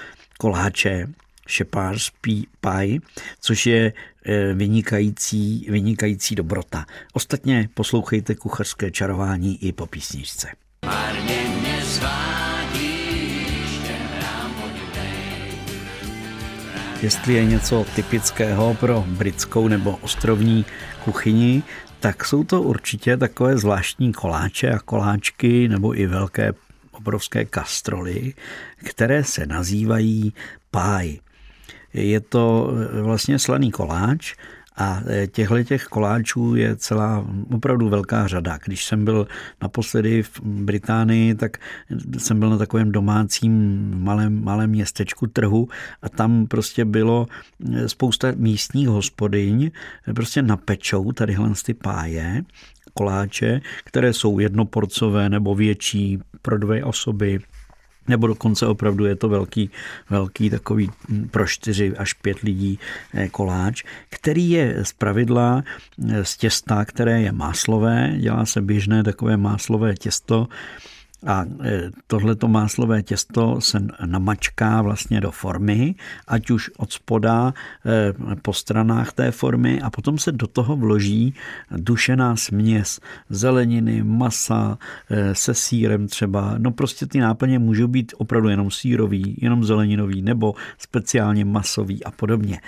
koláče, 0.42 1.08
shepherd's 1.50 2.12
pie, 2.62 3.00
což 3.40 3.66
je 3.66 3.94
e, 4.26 4.54
vynikající, 4.54 5.68
vynikající 5.70 6.36
dobrota. 6.36 6.86
Ostatně 7.14 7.70
poslouchejte 7.74 8.36
kuchařské 8.36 8.92
čarování 8.92 9.66
i 9.66 9.72
po 9.72 9.88
písničce. 9.88 10.48
Jestli 17.02 17.34
je 17.34 17.46
něco 17.46 17.86
typického 17.96 18.74
pro 18.74 19.06
britskou 19.08 19.68
nebo 19.68 19.98
ostrovní 20.02 20.66
kuchyni, 21.04 21.64
tak 22.00 22.26
jsou 22.26 22.44
to 22.44 22.62
určitě 22.62 23.18
takové 23.18 23.58
zvláštní 23.58 24.14
koláče 24.14 24.72
a 24.72 24.80
koláčky 24.80 25.68
nebo 25.68 26.00
i 26.00 26.08
velké 26.08 26.54
obrovské 27.00 27.46
kastroly, 27.46 28.34
které 28.84 29.24
se 29.24 29.46
nazývají 29.46 30.34
páj. 30.72 31.20
Je 31.94 32.20
to 32.20 32.72
eh, 32.72 33.02
vlastně 33.02 33.40
slaný 33.40 33.72
koláč 33.72 34.36
a 34.80 35.02
eh, 35.08 35.28
těchto 35.28 35.64
těch 35.64 35.84
koláčů 35.86 36.56
je 36.56 36.76
celá 36.76 37.28
opravdu 37.52 37.90
velká 37.90 38.28
řada. 38.28 38.60
Když 38.66 38.86
jsem 38.86 39.06
byl 39.06 39.28
naposledy 39.62 40.24
v 40.24 40.40
Británii, 40.44 41.36
tak 41.36 41.58
jsem 42.18 42.40
byl 42.40 42.50
na 42.50 42.58
takovém 42.58 42.92
domácím 42.92 43.54
malém, 44.04 44.44
malém 44.44 44.70
městečku 44.70 45.28
trhu 45.28 45.68
a 46.02 46.10
tam 46.10 46.48
prostě 46.48 46.86
bylo 46.86 47.28
eh, 47.74 47.90
spousta 47.90 48.28
místních 48.36 48.88
hospodyň, 48.88 49.72
prostě 50.16 50.42
napečou 50.42 51.12
tadyhle 51.12 51.50
ty 51.66 51.74
páje 51.74 52.44
koláče, 53.00 53.62
které 53.84 54.14
jsou 54.14 54.40
jednoporcové 54.40 55.30
nebo 55.30 55.56
větší 55.56 56.20
pro 56.42 56.58
dvě 56.58 56.84
osoby, 56.84 57.40
nebo 58.08 58.28
dokonce 58.28 58.68
opravdu 58.68 59.06
je 59.06 59.16
to 59.16 59.30
velký, 59.30 59.70
velký 60.10 60.50
takový 60.50 60.90
pro 61.32 61.48
čtyři 61.48 61.96
až 61.98 62.14
pět 62.14 62.40
lidí 62.40 62.80
eh, 63.14 63.30
koláč, 63.30 63.84
který 64.10 64.50
je 64.50 64.86
z 64.86 64.94
pravidla 64.94 65.64
eh, 65.64 66.26
z 66.26 66.38
těsta, 66.38 66.86
které 66.86 67.22
je 67.22 67.32
máslové, 67.32 68.14
dělá 68.18 68.46
se 68.46 68.62
běžné 68.62 69.04
takové 69.04 69.38
máslové 69.38 69.96
těsto, 69.96 70.48
a 71.28 71.46
e, 71.64 71.92
tohleto 72.08 72.48
máslové 72.48 73.04
těsto 73.04 73.62
se 73.62 73.88
namačká 74.06 74.82
vlastně 74.82 75.22
do 75.22 75.32
formy, 75.32 75.96
ať 76.28 76.50
už 76.52 76.72
od 76.78 76.94
spoda 76.94 77.54
e, 77.86 78.36
po 78.42 78.54
stranách 78.54 79.14
té 79.14 79.32
formy 79.32 79.82
a 79.82 79.90
potom 79.90 80.18
se 80.18 80.32
do 80.32 80.48
toho 80.48 80.76
vloží 80.76 81.34
dušená 81.72 82.36
směs 82.36 83.00
zeleniny, 83.30 84.04
masa 84.04 84.78
e, 85.10 85.36
se 85.36 85.54
sírem 85.54 86.08
třeba. 86.08 86.56
No 86.58 86.72
prostě 86.72 87.06
ty 87.06 87.20
náplně 87.20 87.60
můžou 87.60 87.88
být 87.88 88.14
opravdu 88.18 88.50
jenom 88.50 88.72
sírový, 88.72 89.36
jenom 89.42 89.64
zeleninový 89.64 90.22
nebo 90.22 90.56
speciálně 90.78 91.46
masový 91.46 92.04
a 92.04 92.12
podobně. 92.12 92.62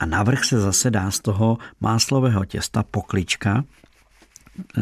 A 0.00 0.06
navrh 0.06 0.44
se 0.44 0.60
zase 0.60 0.90
dá 0.90 1.10
z 1.10 1.20
toho 1.20 1.58
máslového 1.80 2.44
těsta 2.44 2.82
poklička, 2.82 3.64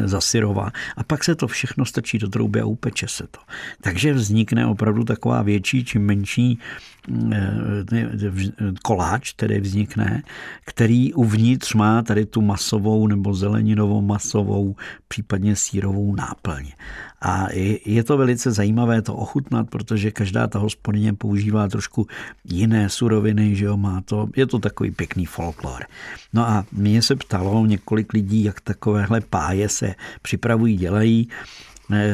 zasyrová 0.05 0.71
a 0.97 1.03
pak 1.03 1.23
se 1.23 1.35
to 1.35 1.47
všechno 1.47 1.85
strčí 1.85 2.17
do 2.17 2.29
trouby 2.29 2.61
a 2.61 2.65
upeče 2.65 3.07
se 3.07 3.27
to. 3.31 3.39
Takže 3.81 4.13
vznikne 4.13 4.65
opravdu 4.65 5.03
taková 5.03 5.41
větší 5.41 5.85
či 5.85 5.99
menší 5.99 6.59
Eh, 7.31 8.73
koláč, 8.83 9.33
který 9.33 9.59
vznikne, 9.59 10.23
který 10.65 11.13
uvnitř 11.13 11.73
má 11.73 12.01
tady 12.01 12.25
tu 12.25 12.41
masovou 12.41 13.07
nebo 13.07 13.33
zeleninovou 13.33 14.01
masovou, 14.01 14.75
případně 15.07 15.55
sírovou 15.55 16.15
náplň. 16.15 16.71
A 17.21 17.47
je 17.85 18.03
to 18.03 18.17
velice 18.17 18.51
zajímavé 18.51 19.01
to 19.01 19.15
ochutnat, 19.15 19.69
protože 19.69 20.11
každá 20.11 20.47
ta 20.47 20.59
hospodyně 20.59 21.13
používá 21.13 21.67
trošku 21.67 22.07
jiné 22.43 22.89
suroviny, 22.89 23.55
že 23.55 23.65
jo, 23.65 23.77
má 23.77 24.01
to, 24.01 24.29
je 24.35 24.47
to 24.47 24.59
takový 24.59 24.91
pěkný 24.91 25.25
folklor. 25.25 25.85
No 26.33 26.49
a 26.49 26.65
mě 26.71 27.01
se 27.01 27.15
ptalo 27.15 27.65
několik 27.65 28.13
lidí, 28.13 28.43
jak 28.43 28.61
takovéhle 28.61 29.21
páje 29.21 29.69
se 29.69 29.95
připravují, 30.21 30.77
dělají. 30.77 31.29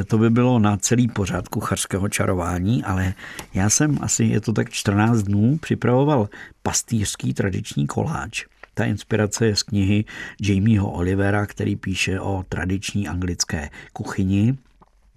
To 0.07 0.17
by 0.17 0.29
bylo 0.29 0.59
na 0.59 0.77
celý 0.77 1.07
pořád 1.07 1.47
kuchařského 1.47 2.09
čarování, 2.09 2.83
ale 2.83 3.13
já 3.53 3.69
jsem 3.69 3.97
asi, 4.01 4.23
je 4.23 4.41
to 4.41 4.53
tak 4.53 4.69
14 4.69 5.23
dnů, 5.23 5.57
připravoval 5.57 6.29
pastýřský 6.63 7.33
tradiční 7.33 7.87
koláč. 7.87 8.45
Ta 8.73 8.85
inspirace 8.85 9.45
je 9.45 9.55
z 9.55 9.63
knihy 9.63 10.05
Jamieho 10.41 10.91
Olivera, 10.91 11.45
který 11.45 11.75
píše 11.75 12.19
o 12.19 12.45
tradiční 12.49 13.07
anglické 13.07 13.69
kuchyni 13.93 14.57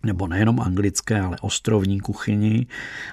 nebo 0.03 0.27
nejenom 0.27 0.61
anglické, 0.61 1.21
ale 1.21 1.37
ostrovní 1.41 2.01
kuchyni 2.01 2.67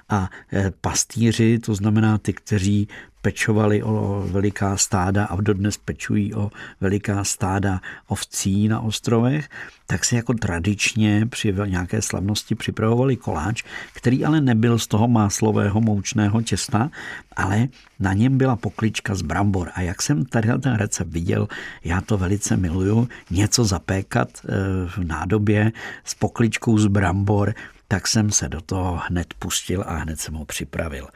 a 0.09 0.29
e, 0.53 0.71
pastýři, 0.81 1.59
to 1.59 1.75
znamená 1.75 2.17
ty, 2.17 2.33
kteří 2.33 2.87
pečovali 3.23 3.83
o 3.83 4.23
veliká 4.27 4.77
stáda 4.77 5.25
a 5.25 5.35
dodnes 5.41 5.77
pečují 5.77 6.33
o 6.33 6.51
veliká 6.81 7.23
stáda 7.23 7.79
ovcí 8.07 8.67
na 8.67 8.79
ostrovech, 8.79 9.49
tak 9.87 10.05
si 10.05 10.15
jako 10.15 10.33
tradičně 10.33 11.25
při 11.29 11.55
nějaké 11.65 12.01
slavnosti 12.01 12.55
připravovali 12.55 13.15
koláč, 13.15 13.63
který 13.93 14.25
ale 14.25 14.41
nebyl 14.41 14.79
z 14.79 14.87
toho 14.87 15.07
máslového 15.07 15.81
moučného 15.81 16.41
těsta, 16.41 16.89
ale 17.35 17.67
na 17.99 18.13
něm 18.13 18.37
byla 18.37 18.55
poklička 18.55 19.15
z 19.15 19.21
brambor. 19.21 19.71
A 19.73 19.81
jak 19.81 20.01
jsem 20.01 20.25
tady 20.25 20.49
ten 20.59 20.75
recept 20.75 21.11
viděl, 21.11 21.47
já 21.83 22.01
to 22.01 22.17
velice 22.17 22.57
miluju, 22.57 23.07
něco 23.31 23.65
zapékat 23.65 24.29
eh, 24.35 24.49
v 24.87 24.97
nádobě 24.97 25.71
s 26.03 26.15
pokličkou 26.15 26.77
z 26.77 26.87
brambor, 26.87 27.53
tak 27.87 28.07
jsem 28.07 28.31
se 28.31 28.49
do 28.49 28.61
toho 28.61 29.01
hned 29.07 29.33
pustil 29.39 29.83
a 29.87 29.95
hned 29.95 30.19
jsem 30.19 30.33
ho 30.33 30.45
připravil. 30.45 31.07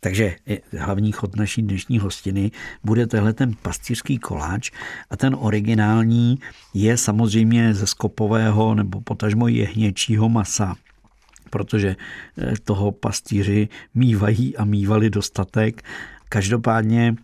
Takže 0.00 0.36
hlavní 0.78 1.12
chod 1.12 1.36
naší 1.36 1.62
dnešní 1.62 1.98
hostiny 1.98 2.50
bude 2.84 3.06
tehle 3.06 3.32
ten 3.32 3.54
pastýřský 3.62 4.18
koláč 4.18 4.70
a 5.10 5.16
ten 5.16 5.36
originální 5.38 6.38
je 6.74 6.96
samozřejmě 6.96 7.74
ze 7.74 7.86
skopového 7.86 8.74
nebo 8.74 9.00
potažmo 9.00 9.48
jehněčího 9.48 10.28
masa 10.28 10.74
protože 11.50 11.96
eh, 12.38 12.52
toho 12.64 12.92
pastýři 12.92 13.68
mývají 13.94 14.56
a 14.56 14.64
mývali 14.64 15.10
dostatek. 15.10 15.82
Každopádně 16.28 17.14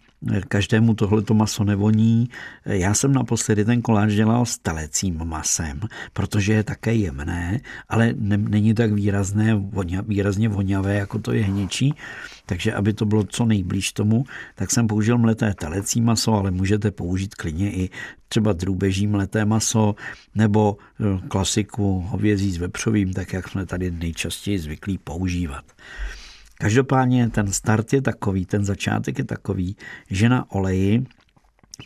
každému 0.49 0.95
tohleto 0.95 1.35
maso 1.35 1.65
nevoní. 1.65 2.29
Já 2.65 2.95
jsem 2.95 3.13
naposledy 3.13 3.65
ten 3.65 3.83
koláč 3.83 4.13
dělal 4.13 4.47
s 4.47 4.59
telecím 4.59 5.25
masem, 5.25 5.81
protože 6.13 6.53
je 6.53 6.63
také 6.63 6.95
jemné, 6.95 7.61
ale 7.89 8.15
ne, 8.19 8.37
není 8.37 8.75
tak 8.75 8.93
výrazné, 8.93 9.55
vonia, 9.55 10.03
výrazně 10.03 10.49
voňavé, 10.49 10.95
jako 10.95 11.19
to 11.19 11.33
je 11.33 11.45
hněčí. 11.45 11.95
Takže 12.47 12.73
aby 12.73 12.93
to 12.93 13.07
bylo 13.07 13.25
co 13.25 13.45
nejblíž 13.45 13.93
tomu, 13.93 14.25
tak 14.55 14.71
jsem 14.71 14.87
použil 14.87 15.19
mleté 15.19 15.55
telecí 15.55 16.01
maso, 16.01 16.33
ale 16.33 16.51
můžete 16.51 16.91
použít 16.91 17.35
klidně 17.35 17.73
i 17.73 17.91
třeba 18.29 18.53
drůbeží 18.53 19.07
mleté 19.07 19.45
maso 19.45 19.95
nebo 20.35 20.77
eh, 20.77 21.29
klasiku 21.29 22.01
hovězí 22.09 22.53
s 22.53 22.57
vepřovým, 22.57 23.13
tak 23.13 23.33
jak 23.33 23.49
jsme 23.49 23.67
tady 23.67 23.91
nejčastěji 23.91 24.59
zvyklí 24.59 24.99
používat. 24.99 25.65
Každopádně 26.65 27.31
ten 27.31 27.53
start 27.53 27.93
je 27.93 28.03
takový, 28.03 28.47
ten 28.47 28.65
začátek 28.65 29.19
je 29.19 29.25
takový, 29.25 29.77
že 30.11 30.29
na 30.29 30.53
oleji 30.53 31.05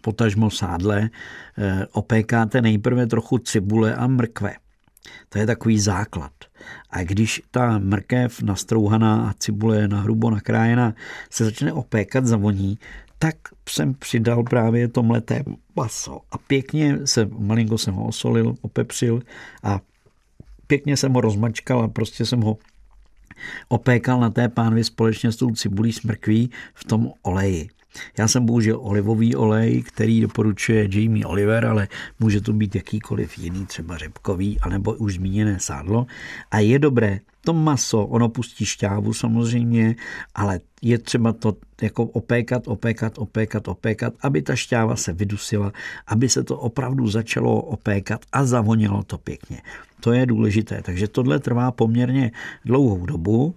potažmo 0.02 0.50
sádle 0.50 1.10
eh, 1.58 1.86
opékáte 1.92 2.62
nejprve 2.62 3.06
trochu 3.06 3.38
cibule 3.38 3.94
a 3.94 4.06
mrkve. 4.06 4.54
To 5.28 5.38
je 5.38 5.46
takový 5.46 5.80
základ. 5.80 6.32
A 6.90 7.02
když 7.02 7.42
ta 7.50 7.78
mrkev 7.78 8.42
nastrouhaná 8.42 9.30
a 9.30 9.32
cibule 9.38 9.88
na 9.88 10.00
hrubo 10.00 10.30
nakrájená 10.30 10.94
se 11.30 11.44
začne 11.44 11.72
opékat, 11.72 12.26
zavoní, 12.26 12.78
tak 13.18 13.36
jsem 13.68 13.94
přidal 13.94 14.42
právě 14.42 14.88
to 14.88 15.02
mleté 15.02 15.44
maso 15.76 16.20
a 16.30 16.38
pěkně 16.38 17.06
se, 17.06 17.28
malinko 17.38 17.78
jsem 17.78 17.94
ho 17.94 18.06
osolil, 18.06 18.54
opepřil 18.60 19.22
a 19.62 19.80
pěkně 20.66 20.96
jsem 20.96 21.12
ho 21.12 21.20
rozmačkal 21.20 21.82
a 21.82 21.88
prostě 21.88 22.26
jsem 22.26 22.40
ho 22.40 22.56
opékal 23.68 24.20
na 24.20 24.30
té 24.30 24.48
pánvi 24.48 24.84
společně 24.84 25.32
s 25.32 25.36
tou 25.36 25.50
cibulí 25.50 25.92
smrkví 25.92 26.50
v 26.74 26.84
tom 26.84 27.12
oleji. 27.22 27.68
Já 28.18 28.28
jsem 28.28 28.46
použil 28.46 28.78
olivový 28.82 29.36
olej, 29.36 29.82
který 29.82 30.20
doporučuje 30.20 30.88
Jamie 30.92 31.26
Oliver, 31.26 31.66
ale 31.66 31.88
může 32.20 32.40
to 32.40 32.52
být 32.52 32.74
jakýkoliv 32.74 33.38
jiný, 33.38 33.66
třeba 33.66 33.98
řepkový, 33.98 34.60
anebo 34.60 34.94
už 34.94 35.14
zmíněné 35.14 35.60
sádlo. 35.60 36.06
A 36.50 36.58
je 36.58 36.78
dobré, 36.78 37.20
to 37.48 37.52
maso, 37.52 38.06
ono 38.06 38.28
pustí 38.28 38.64
šťávu 38.64 39.14
samozřejmě, 39.14 39.96
ale 40.34 40.60
je 40.82 40.98
třeba 40.98 41.32
to 41.32 41.56
jako 41.82 42.04
opékat, 42.04 42.68
opékat, 42.68 43.18
opékat, 43.18 43.68
opékat, 43.68 44.14
aby 44.20 44.42
ta 44.42 44.56
šťáva 44.56 44.96
se 44.96 45.12
vydusila, 45.12 45.72
aby 46.06 46.28
se 46.28 46.44
to 46.44 46.56
opravdu 46.56 47.08
začalo 47.08 47.62
opékat 47.62 48.20
a 48.32 48.44
zavonilo 48.44 49.02
to 49.02 49.18
pěkně. 49.18 49.62
To 50.00 50.12
je 50.12 50.26
důležité, 50.26 50.82
takže 50.82 51.08
tohle 51.08 51.38
trvá 51.38 51.70
poměrně 51.70 52.32
dlouhou 52.64 53.06
dobu. 53.06 53.54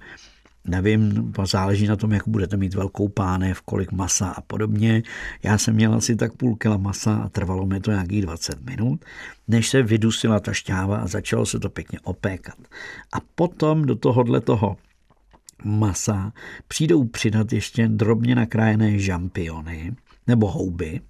Nevím, 0.68 1.34
záleží 1.46 1.88
na 1.88 1.96
tom, 1.96 2.12
jak 2.12 2.28
budete 2.28 2.58
mít 2.58 2.74
velkou 2.74 3.08
pánev, 3.08 3.62
kolik 3.62 3.92
masa 3.92 4.30
a 4.30 4.42
podobně. 4.42 5.04
Já 5.44 5.58
jsem 5.58 5.76
měl 5.76 5.94
asi 5.94 6.16
tak 6.16 6.34
půl 6.34 6.56
kila 6.56 6.78
masa 6.78 7.16
a 7.16 7.30
trvalo 7.30 7.66
mi 7.66 7.80
to 7.80 7.92
nějakých 7.92 8.22
20 8.22 8.66
minut, 8.66 9.06
než 9.48 9.70
se 9.70 9.84
vydusila 9.84 10.40
ta 10.40 10.54
šťáva 10.54 10.98
a 10.98 11.08
začalo 11.08 11.46
se 11.46 11.60
to 11.60 11.70
pěkně 11.70 12.00
opékat. 12.04 12.56
A 13.14 13.18
potom 13.36 13.86
do 13.86 13.96
tohohle 13.96 14.42
toho 14.42 14.78
masa 15.64 16.34
přijdou 16.68 17.04
přidat 17.04 17.54
ještě 17.54 17.88
drobně 17.88 18.36
nakrájené 18.36 19.00
žampiony 19.00 19.96
nebo 20.28 20.52
houby. 20.52 21.02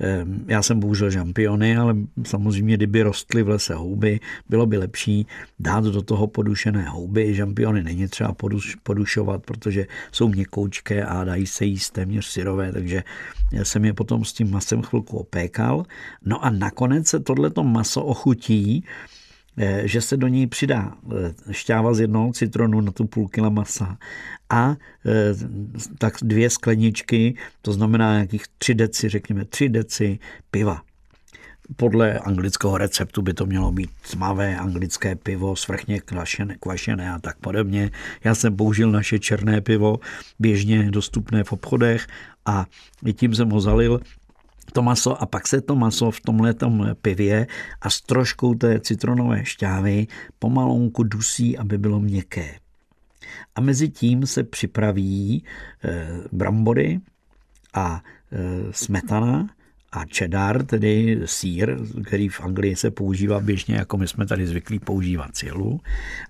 Ehm, 0.00 0.44
já 0.48 0.62
jsem 0.62 0.80
použil 0.80 1.10
žampiony, 1.10 1.76
ale 1.76 1.94
samozřejmě, 2.24 2.76
kdyby 2.76 3.02
rostly 3.02 3.42
v 3.42 3.48
lese 3.48 3.74
houby, 3.74 4.20
bylo 4.48 4.66
by 4.66 4.78
lepší 4.78 5.26
dát 5.58 5.84
do 5.84 6.02
toho 6.02 6.26
podušené 6.26 6.88
houby. 6.88 7.34
Žampiony 7.34 7.82
není 7.82 8.08
třeba 8.08 8.32
poduš, 8.32 8.74
podušovat, 8.74 9.42
protože 9.42 9.86
jsou 10.12 10.28
měkoučké 10.28 11.04
a 11.04 11.24
dají 11.24 11.46
se 11.46 11.64
jíst 11.64 11.90
téměř 11.90 12.26
syrové, 12.26 12.72
takže 12.72 13.04
já 13.52 13.64
jsem 13.64 13.84
je 13.84 13.92
potom 13.92 14.24
s 14.24 14.32
tím 14.32 14.50
masem 14.50 14.82
chvilku 14.82 15.18
opékal. 15.18 15.84
No 16.24 16.44
a 16.44 16.50
nakonec 16.50 17.06
se 17.06 17.20
tohleto 17.20 17.64
maso 17.64 18.04
ochutí 18.04 18.84
že 19.84 20.00
se 20.00 20.16
do 20.16 20.28
něj 20.28 20.46
přidá 20.46 20.92
eh, 21.12 21.52
šťáva 21.52 21.94
z 21.94 22.00
jednoho 22.00 22.32
citronu 22.32 22.80
na 22.80 22.92
tu 22.92 23.04
půl 23.04 23.28
kila 23.28 23.48
masa 23.48 23.98
a 24.50 24.76
eh, 25.06 25.34
tak 25.98 26.14
dvě 26.22 26.50
skleničky, 26.50 27.34
to 27.62 27.72
znamená 27.72 28.12
nějakých 28.12 28.44
tři 28.58 28.74
deci, 28.74 29.08
řekněme 29.08 29.44
tři 29.44 29.68
deci 29.68 30.18
piva. 30.50 30.82
Podle 31.76 32.18
anglického 32.18 32.78
receptu 32.78 33.22
by 33.22 33.34
to 33.34 33.46
mělo 33.46 33.72
být 33.72 33.90
tmavé 34.10 34.56
anglické 34.56 35.14
pivo, 35.14 35.56
svrchně 35.56 36.00
kvašené, 36.00 36.56
kvašené 36.60 37.12
a 37.12 37.18
tak 37.18 37.38
podobně. 37.38 37.90
Já 38.24 38.34
jsem 38.34 38.56
použil 38.56 38.90
naše 38.90 39.18
černé 39.18 39.60
pivo, 39.60 40.00
běžně 40.38 40.90
dostupné 40.90 41.44
v 41.44 41.52
obchodech 41.52 42.06
a 42.46 42.66
tím 43.12 43.34
jsem 43.34 43.50
ho 43.50 43.60
zalil 43.60 44.00
to 44.72 44.82
maso 44.82 45.22
a 45.22 45.26
pak 45.26 45.48
se 45.48 45.60
to 45.60 45.76
maso 45.76 46.10
v 46.10 46.20
tomhle 46.20 46.54
pivě 47.02 47.46
a 47.80 47.90
s 47.90 48.00
troškou 48.00 48.54
té 48.54 48.80
citronové 48.80 49.44
šťávy 49.44 50.06
pomalonku 50.38 51.02
dusí, 51.02 51.58
aby 51.58 51.78
bylo 51.78 52.00
měkké. 52.00 52.54
A 53.54 53.60
mezi 53.60 53.88
tím 53.88 54.26
se 54.26 54.44
připraví 54.44 55.44
e, 55.84 56.08
brambory 56.32 57.00
a 57.74 58.02
e, 58.32 58.72
smetana 58.72 59.48
a 59.92 60.04
cheddar, 60.16 60.66
tedy 60.66 61.20
sír, 61.24 61.76
který 62.04 62.28
v 62.28 62.40
Anglii 62.40 62.76
se 62.76 62.90
používá 62.90 63.40
běžně, 63.40 63.74
jako 63.74 63.96
my 63.96 64.08
jsme 64.08 64.26
tady 64.26 64.46
zvyklí 64.46 64.78
používat 64.78 65.36
cilu. 65.36 65.80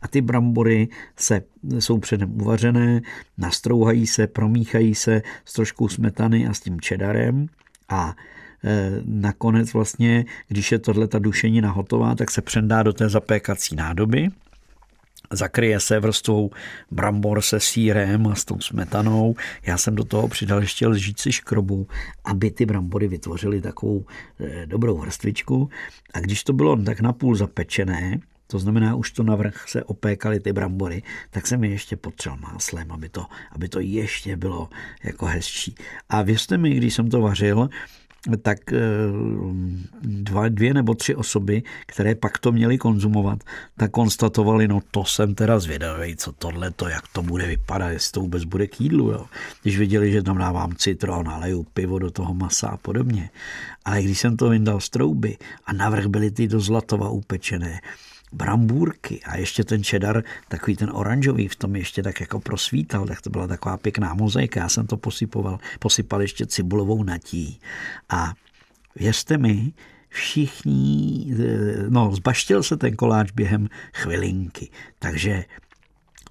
A 0.03 0.09
ty 0.09 0.21
brambory 0.21 0.89
se, 1.17 1.43
jsou 1.79 1.99
předem 1.99 2.41
uvařené, 2.41 3.01
nastrouhají 3.39 4.07
se, 4.07 4.27
promíchají 4.27 4.95
se 4.95 5.23
s 5.45 5.53
troškou 5.53 5.89
smetany 5.89 6.47
a 6.47 6.55
s 6.55 6.61
tím 6.61 6.79
cheddarem 6.85 7.47
a 7.91 8.17
e, 8.65 8.91
nakonec 9.05 9.73
vlastně, 9.73 10.25
když 10.49 10.73
je 10.73 10.79
tohle 10.79 11.09
ta 11.09 11.19
dušenina 11.19 11.71
hotová, 11.71 12.15
tak 12.15 12.31
se 12.31 12.43
přendá 12.43 12.83
do 12.83 12.93
té 12.93 13.09
zapékací 13.09 13.77
nádoby, 13.77 14.29
zakryje 15.33 15.81
se 15.81 16.01
vrstvou 16.01 16.51
brambor 16.91 17.43
se 17.43 17.61
sírem 17.61 18.27
a 18.27 18.35
s 18.35 18.45
tou 18.45 18.61
smetanou. 18.61 19.35
Já 19.67 19.79
jsem 19.79 19.95
do 19.95 20.05
toho 20.05 20.29
přidal 20.29 20.61
ještě 20.61 20.87
lžíci 20.87 21.33
škrobu, 21.33 21.87
aby 22.25 22.51
ty 22.51 22.67
brambory 22.67 23.09
vytvořily 23.09 23.61
takovou 23.61 24.05
e, 24.41 24.67
dobrou 24.67 24.99
vrstvičku. 24.99 25.69
A 26.15 26.21
když 26.21 26.45
to 26.45 26.53
bylo 26.53 26.77
tak 26.77 27.01
napůl 27.01 27.35
zapečené, 27.35 28.21
to 28.51 28.59
znamená, 28.59 28.95
už 28.95 29.11
to 29.11 29.23
navrch 29.23 29.69
se 29.69 29.85
opékaly 29.85 30.41
ty 30.41 30.53
brambory, 30.53 31.03
tak 31.31 31.47
jsem 31.47 31.65
je 31.65 31.71
ještě 31.71 31.97
potřel 31.97 32.37
máslem, 32.37 32.93
aby 32.93 33.09
to, 33.09 33.27
aby 33.53 33.69
to 33.69 33.81
ještě 33.81 34.37
bylo 34.37 34.69
jako 35.05 35.27
hezčí. 35.27 35.75
A 36.09 36.23
věřte 36.23 36.59
mi, 36.59 36.71
když 36.71 36.95
jsem 36.95 37.11
to 37.11 37.21
vařil, 37.21 37.69
tak 38.43 38.73
eh, 38.73 38.79
dva, 40.03 40.49
dvě 40.49 40.75
nebo 40.75 40.95
tři 40.95 41.15
osoby, 41.15 41.63
které 41.87 42.15
pak 42.15 42.39
to 42.39 42.53
měli 42.53 42.79
konzumovat, 42.79 43.39
tak 43.77 43.91
konstatovali, 43.91 44.69
no 44.69 44.81
to 44.91 45.05
jsem 45.05 45.35
teda 45.35 45.59
zvědavý, 45.59 46.17
co 46.17 46.33
tohle 46.33 46.71
to, 46.71 46.89
jak 46.89 47.09
to 47.09 47.23
bude 47.23 47.47
vypadat, 47.47 47.89
jestli 47.91 48.13
to 48.13 48.21
vůbec 48.21 48.45
bude 48.45 48.67
k 48.67 48.81
jídlu. 48.81 49.11
Jo. 49.11 49.27
Když 49.63 49.79
viděli, 49.79 50.13
že 50.13 50.23
tam 50.23 50.39
dávám 50.39 50.75
citron, 50.77 51.27
naleju 51.27 51.67
pivo 51.75 51.99
do 51.99 52.11
toho 52.11 52.35
masa 52.35 52.69
a 52.69 52.77
podobně. 52.77 53.31
Ale 53.85 54.03
když 54.03 54.19
jsem 54.19 54.37
to 54.37 54.49
vyndal 54.49 54.81
z 54.81 54.89
trouby 54.89 55.39
a 55.67 55.73
navrh 55.73 56.07
byly 56.07 56.31
ty 56.31 56.49
do 56.49 56.61
zlatova 56.61 57.09
upečené, 57.09 57.81
brambůrky 58.33 59.21
a 59.25 59.37
ještě 59.37 59.65
ten 59.65 59.85
čedar, 59.85 60.25
takový 60.49 60.77
ten 60.77 60.91
oranžový 60.93 61.49
v 61.49 61.57
tom 61.57 61.77
ještě 61.77 62.03
tak 62.03 62.21
jako 62.21 62.41
prosvítal, 62.41 63.07
tak 63.07 63.21
to 63.21 63.31
byla 63.31 63.47
taková 63.47 63.77
pěkná 63.77 64.15
mozaika. 64.15 64.61
Já 64.61 64.69
jsem 64.69 64.87
to 64.87 64.97
posypoval, 64.97 65.59
posypal 65.79 66.23
ještě 66.23 66.47
cibulovou 66.47 67.03
natí 67.03 67.61
a 68.09 68.35
věřte 68.97 69.39
mi, 69.39 69.73
všichni, 70.09 71.35
no 71.89 72.15
zbaštil 72.15 72.63
se 72.63 72.77
ten 72.77 72.97
koláč 72.97 73.31
během 73.31 73.69
chvilinky, 73.95 74.69
takže 74.99 75.45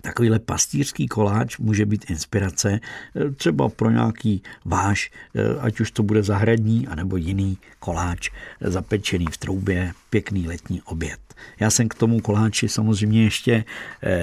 Takovýhle 0.02 0.40
pastýřský 0.40 1.08
koláč 1.08 1.58
může 1.58 1.86
být 1.86 2.10
inspirace 2.10 2.80
eh, 2.80 3.32
třeba 3.32 3.70
pro 3.70 3.92
nějaký 3.92 4.44
váš, 4.66 5.12
eh, 5.36 5.60
ať 5.60 5.80
už 5.80 5.92
to 5.92 6.04
bude 6.04 6.24
zahradní, 6.24 6.88
anebo 6.88 7.18
jiný 7.18 7.58
koláč 7.80 8.30
eh, 8.30 8.72
zapečený 8.72 9.26
v 9.32 9.38
troubě, 9.38 9.92
pěkný 10.10 10.48
letní 10.48 10.82
oběd. 10.82 11.20
Já 11.60 11.72
jsem 11.72 11.88
k 11.88 11.94
tomu 11.94 12.20
koláči 12.20 12.70
samozřejmě 12.70 13.24
ještě 13.24 13.64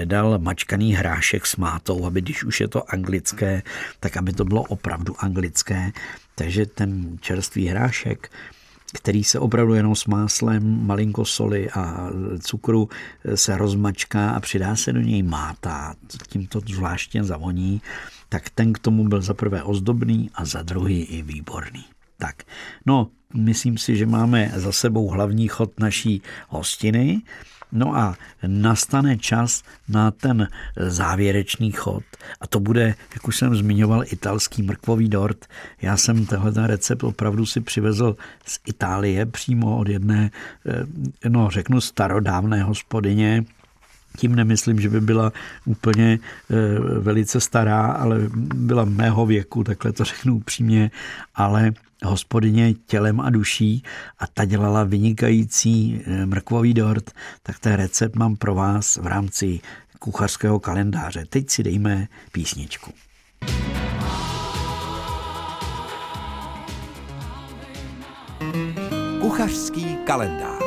dal 0.05 0.39
mačkaný 0.39 0.95
hrášek 0.95 1.47
s 1.47 1.57
mátou, 1.57 2.05
aby 2.05 2.21
když 2.21 2.45
už 2.45 2.61
je 2.61 2.69
to 2.69 2.93
anglické, 2.93 3.63
tak 4.01 4.17
aby 4.17 4.33
to 4.33 4.45
bylo 4.45 4.63
opravdu 4.63 5.15
anglické. 5.19 5.93
Takže 6.35 6.67
ten 6.67 7.19
čerstvý 7.21 7.67
hrášek 7.69 8.31
který 8.93 9.25
se 9.25 9.39
opravdu 9.39 9.75
jenom 9.75 9.97
s 9.97 10.07
máslem, 10.07 10.87
malinko 10.87 11.25
soli 11.25 11.71
a 11.71 12.11
cukru 12.41 12.89
se 13.35 13.57
rozmačká 13.57 14.31
a 14.31 14.41
přidá 14.41 14.77
se 14.77 14.93
do 14.93 15.01
něj 15.01 15.23
máta, 15.23 15.95
tím 16.29 16.47
to 16.47 16.61
zvláštně 16.61 17.25
zavoní, 17.25 17.83
tak 18.29 18.51
ten 18.51 18.73
k 18.73 18.79
tomu 18.79 19.09
byl 19.09 19.23
za 19.23 19.35
prvé 19.35 19.63
ozdobný 19.63 20.31
a 20.35 20.45
za 20.45 20.63
druhý 20.63 21.03
i 21.03 21.23
výborný. 21.23 21.85
Tak, 22.19 22.43
no, 22.87 23.11
myslím 23.35 23.79
si, 23.79 23.97
že 23.97 24.07
máme 24.07 24.53
za 24.55 24.73
sebou 24.73 25.09
hlavní 25.09 25.49
chod 25.49 25.81
naší 25.81 26.23
hostiny 26.49 27.23
No 27.73 27.97
a 27.97 28.15
nastane 28.47 29.17
čas 29.17 29.63
na 29.89 30.11
ten 30.11 30.49
závěrečný 30.77 31.73
chod. 31.73 32.05
A 32.41 32.47
to 32.47 32.61
bude, 32.61 32.95
jak 33.15 33.29
už 33.29 33.37
jsem 33.37 33.57
zmiňoval, 33.57 34.05
italský 34.07 34.63
mrkvový 34.63 35.09
dort. 35.09 35.47
Já 35.83 35.97
jsem 35.97 36.27
tenhle 36.27 36.67
recept 36.67 37.05
opravdu 37.05 37.47
si 37.47 37.61
přivezl 37.61 38.17
z 38.47 38.59
Itálie 38.67 39.27
přímo 39.27 39.77
od 39.77 39.89
jedné, 39.89 40.31
eh, 40.67 41.29
no 41.29 41.51
řeknu 41.51 41.81
starodávné 41.81 42.63
hospodyně, 42.63 43.45
tím 44.17 44.35
nemyslím, 44.35 44.81
že 44.81 44.89
by 44.89 45.01
byla 45.01 45.33
úplně 45.65 46.19
eh, 46.19 46.55
velice 47.01 47.41
stará, 47.41 47.87
ale 47.87 48.21
byla 48.55 48.85
mého 48.85 49.27
věku, 49.27 49.65
takhle 49.65 49.93
to 49.93 50.05
řeknu 50.05 50.37
upřímně, 50.37 50.91
ale 51.35 51.73
hospodyně 52.05 52.75
tělem 52.75 53.21
a 53.21 53.31
duší 53.31 53.83
a 54.19 54.27
ta 54.27 54.45
dělala 54.45 54.85
vynikající 54.85 56.03
eh, 56.07 56.27
mrkvový 56.27 56.75
dort, 56.75 57.11
tak 57.43 57.59
ten 57.59 57.73
recept 57.73 58.17
mám 58.17 58.37
pro 58.37 58.55
vás 58.55 58.97
v 58.97 59.07
rámci 59.07 59.61
kuchařského 59.99 60.61
kalendáře. 60.61 61.25
Teď 61.29 61.51
si 61.51 61.63
dejme 61.63 62.09
písničku. 62.33 62.93
Kuchařský 69.21 69.97
kalendář 70.07 70.66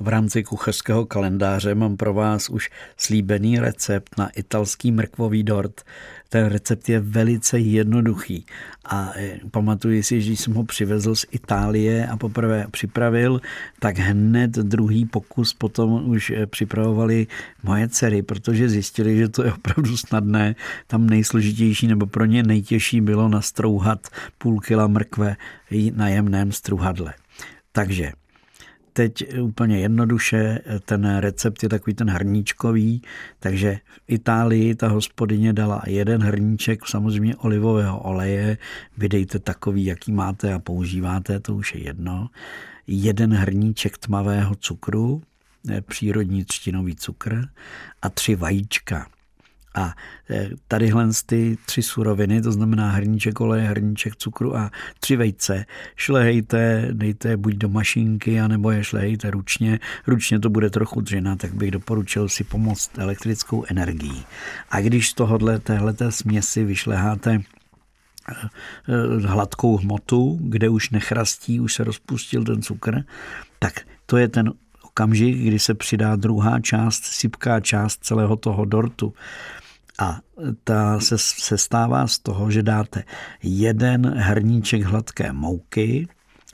v 0.00 0.08
rámci 0.08 0.44
kuchařského 0.44 1.06
kalendáře 1.06 1.74
mám 1.74 1.96
pro 1.96 2.14
vás 2.14 2.48
už 2.48 2.70
slíbený 2.96 3.58
recept 3.58 4.18
na 4.18 4.28
italský 4.28 4.92
mrkvový 4.92 5.42
dort. 5.42 5.82
Ten 6.28 6.46
recept 6.46 6.88
je 6.88 7.00
velice 7.00 7.58
jednoduchý 7.58 8.46
a 8.84 9.12
e, 9.16 9.40
pamatuji 9.50 10.02
si, 10.02 10.22
že 10.22 10.32
jsem 10.32 10.54
ho 10.54 10.64
přivezl 10.64 11.14
z 11.14 11.26
Itálie 11.30 12.06
a 12.06 12.16
poprvé 12.16 12.66
připravil, 12.70 13.40
tak 13.78 13.98
hned 13.98 14.50
druhý 14.50 15.04
pokus 15.04 15.54
potom 15.54 16.10
už 16.10 16.30
e, 16.30 16.46
připravovali 16.46 17.26
moje 17.62 17.88
dcery, 17.88 18.22
protože 18.22 18.68
zjistili, 18.68 19.18
že 19.18 19.28
to 19.28 19.44
je 19.44 19.52
opravdu 19.52 19.96
snadné. 19.96 20.54
Tam 20.86 21.06
nejsložitější 21.06 21.86
nebo 21.86 22.06
pro 22.06 22.24
ně 22.24 22.42
nejtěžší 22.42 23.00
bylo 23.00 23.28
nastrouhat 23.28 24.08
půl 24.38 24.60
kila 24.60 24.86
mrkve 24.86 25.36
na 25.94 26.08
jemném 26.08 26.52
struhadle. 26.52 27.14
Takže 27.72 28.12
teď 28.92 29.38
úplně 29.38 29.78
jednoduše, 29.78 30.58
ten 30.84 31.16
recept 31.16 31.62
je 31.62 31.68
takový 31.68 31.94
ten 31.94 32.10
hrníčkový, 32.10 33.02
takže 33.40 33.78
v 33.96 34.00
Itálii 34.08 34.74
ta 34.74 34.88
hospodyně 34.88 35.52
dala 35.52 35.82
jeden 35.86 36.22
hrníček 36.22 36.86
samozřejmě 36.86 37.36
olivového 37.36 38.00
oleje, 38.00 38.58
vydejte 38.98 39.38
takový, 39.38 39.84
jaký 39.84 40.12
máte 40.12 40.52
a 40.52 40.58
používáte, 40.58 41.40
to 41.40 41.54
už 41.54 41.74
je 41.74 41.84
jedno, 41.84 42.28
jeden 42.86 43.34
hrníček 43.34 43.98
tmavého 43.98 44.54
cukru, 44.54 45.22
přírodní 45.86 46.44
třtinový 46.44 46.96
cukr 46.96 47.48
a 48.02 48.10
tři 48.10 48.34
vajíčka. 48.34 49.06
A 49.74 49.94
e, 50.30 50.50
tadyhle 50.68 51.08
ty 51.26 51.58
tři 51.66 51.82
suroviny, 51.82 52.42
to 52.42 52.52
znamená 52.52 52.90
hrníček 52.90 53.40
oleje, 53.40 53.62
hrníček 53.62 54.16
cukru 54.16 54.56
a 54.56 54.70
tři 55.00 55.16
vejce, 55.16 55.64
šlehejte, 55.96 56.88
dejte 56.92 57.36
buď 57.36 57.54
do 57.54 57.68
mašinky, 57.68 58.40
anebo 58.40 58.70
je 58.70 58.84
šlehejte 58.84 59.30
ručně. 59.30 59.80
Ručně 60.06 60.40
to 60.40 60.50
bude 60.50 60.70
trochu 60.70 61.00
dřina, 61.00 61.36
tak 61.36 61.54
bych 61.54 61.70
doporučil 61.70 62.28
si 62.28 62.44
pomoct 62.44 62.98
elektrickou 62.98 63.64
energií. 63.70 64.24
A 64.70 64.80
když 64.80 65.08
z 65.08 65.14
tohohle, 65.14 65.58
téhleté 65.58 66.12
směsi 66.12 66.64
vyšleháte 66.64 67.32
e, 67.32 67.40
e, 68.88 69.26
hladkou 69.26 69.76
hmotu, 69.76 70.38
kde 70.42 70.68
už 70.68 70.90
nechrastí, 70.90 71.60
už 71.60 71.74
se 71.74 71.84
rozpustil 71.84 72.44
ten 72.44 72.62
cukr, 72.62 73.02
tak 73.58 73.80
to 74.06 74.16
je 74.16 74.28
ten 74.28 74.52
okamžik, 74.82 75.36
kdy 75.36 75.58
se 75.58 75.74
přidá 75.74 76.16
druhá 76.16 76.60
část, 76.60 77.04
sypká 77.04 77.60
část 77.60 78.04
celého 78.04 78.36
toho 78.36 78.64
dortu. 78.64 79.14
A 80.00 80.20
ta 80.64 81.00
se, 81.00 81.18
se 81.18 81.58
stává 81.58 82.06
z 82.06 82.18
toho, 82.18 82.50
že 82.50 82.62
dáte 82.62 83.04
jeden 83.42 84.14
hrníček 84.16 84.82
hladké 84.82 85.32
mouky, 85.32 86.08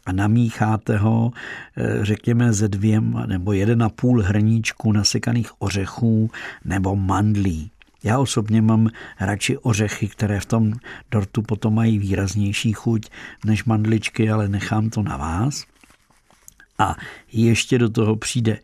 a 0.07 0.13
namícháte 0.13 0.97
ho, 0.97 1.31
eh, 1.77 2.05
řekněme, 2.05 2.53
ze 2.53 2.69
dvěm 2.69 3.23
nebo 3.27 3.53
jeden 3.53 3.83
a 3.83 3.89
půl 3.89 4.23
hrníčku 4.23 4.93
nasekaných 4.93 5.63
ořechů 5.63 6.31
nebo 6.65 6.97
mandlí. 6.97 7.71
Já 8.03 8.19
osobně 8.19 8.63
mám 8.63 8.91
radši 9.21 9.59
ořechy, 9.59 10.09
které 10.09 10.41
v 10.41 10.47
tom 10.47 10.73
dortu 11.11 11.43
potom 11.43 11.75
mají 11.75 11.99
výraznější 11.99 12.73
chuť 12.73 13.11
než 13.45 13.65
mandličky, 13.65 14.31
ale 14.31 14.49
nechám 14.49 14.91
to 14.91 15.03
na 15.03 15.17
vás. 15.17 15.65
A 16.79 16.95
ještě 17.33 17.79
do 17.79 17.89
toho 17.89 18.17
přijde 18.17 18.59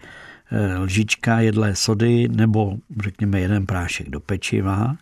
lžička 0.78 1.40
jedlé 1.40 1.76
sody 1.76 2.28
nebo 2.28 2.76
řekněme 3.02 3.40
jeden 3.40 3.66
prášek 3.66 4.08
do 4.10 4.20
pečiva, 4.20 4.96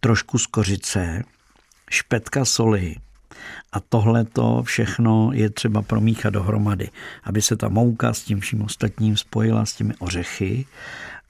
trošku 0.00 0.38
z 0.38 0.46
kořice, 0.46 1.22
špetka 1.90 2.44
soli, 2.44 2.96
a 3.72 3.80
tohle 3.80 4.24
to 4.24 4.62
všechno 4.62 5.30
je 5.32 5.50
třeba 5.50 5.82
promíchat 5.82 6.34
dohromady, 6.34 6.90
aby 7.24 7.42
se 7.42 7.56
ta 7.56 7.68
mouka 7.68 8.12
s 8.14 8.22
tím 8.22 8.40
vším 8.40 8.62
ostatním 8.62 9.16
spojila 9.16 9.66
s 9.66 9.74
těmi 9.74 9.94
ořechy. 9.98 10.66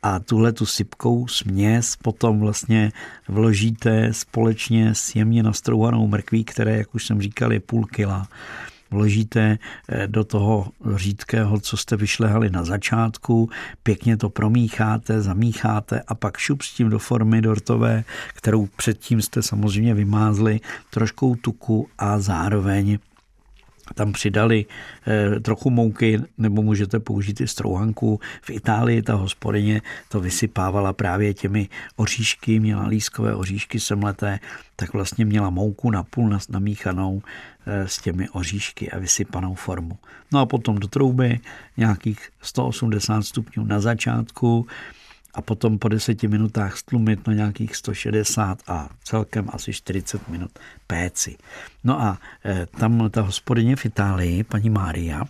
A 0.02 0.20
tuhle 0.20 0.52
tu 0.52 0.66
sypkou 0.66 1.28
směs 1.28 1.96
potom 1.96 2.40
vlastně 2.40 2.92
vložíte 3.28 4.12
společně 4.12 4.94
s 4.94 5.14
jemně 5.14 5.42
nastrouhanou 5.42 6.06
mrkví, 6.06 6.44
které, 6.44 6.76
jak 6.76 6.94
už 6.94 7.06
jsem 7.06 7.22
říkal, 7.22 7.52
je 7.52 7.60
půl 7.60 7.86
kila 7.86 8.28
vložíte 8.90 9.58
eh, 9.88 10.06
do 10.06 10.24
toho 10.24 10.72
řídkého, 10.94 11.60
co 11.60 11.76
jste 11.76 11.96
vyšlehali 11.96 12.50
na 12.50 12.64
začátku, 12.64 13.50
pěkně 13.82 14.16
to 14.16 14.30
promícháte, 14.30 15.22
zamícháte 15.22 16.00
a 16.06 16.14
pak 16.14 16.36
šup 16.36 16.62
s 16.62 16.72
tím 16.72 16.90
do 16.90 16.98
formy 16.98 17.42
dortové, 17.42 18.04
kterou 18.34 18.66
předtím 18.66 19.22
jste 19.22 19.42
samozřejmě 19.42 19.94
vymázli 19.94 20.60
trošku 20.90 21.36
tuku 21.42 21.88
a 21.98 22.18
zároveň 22.18 22.98
tam 23.94 24.12
přidali 24.12 24.66
eh, 25.06 25.40
trochu 25.40 25.70
mouky, 25.70 26.20
nebo 26.38 26.62
můžete 26.62 27.00
použít 27.00 27.40
i 27.40 27.48
strouhanku. 27.48 28.20
V 28.42 28.50
Itálii 28.50 29.02
ta 29.02 29.14
hospodyně 29.14 29.82
to 30.08 30.20
vysypávala 30.20 30.92
právě 30.92 31.34
těmi 31.34 31.68
oříšky, 31.96 32.60
měla 32.60 32.86
lískové 32.86 33.34
oříšky 33.34 33.80
semleté, 33.80 34.38
tak 34.76 34.92
vlastně 34.92 35.24
měla 35.24 35.50
mouku 35.50 35.90
na 35.90 36.02
půl 36.02 36.38
namíchanou 36.48 37.22
eh, 37.66 37.88
s 37.88 37.98
těmi 37.98 38.28
oříšky 38.28 38.90
a 38.90 38.98
vysypanou 38.98 39.54
formu. 39.54 39.98
No 40.32 40.40
a 40.40 40.46
potom 40.46 40.78
do 40.78 40.88
trouby 40.88 41.40
nějakých 41.76 42.28
180 42.42 43.22
stupňů 43.22 43.64
na 43.64 43.80
začátku, 43.80 44.66
a 45.34 45.42
potom 45.42 45.78
po 45.78 45.88
deseti 45.88 46.28
minutách 46.28 46.78
stlumit 46.78 47.26
na 47.26 47.32
nějakých 47.32 47.76
160 47.76 48.58
a 48.66 48.88
celkem 49.04 49.48
asi 49.52 49.72
40 49.72 50.28
minut 50.28 50.58
péci. 50.86 51.36
No 51.84 52.02
a 52.02 52.18
e, 52.44 52.66
tam 52.66 53.10
ta 53.10 53.20
hospodyně 53.20 53.76
v 53.76 53.84
Itálii, 53.84 54.44
paní 54.44 54.70
Mária, 54.70 55.24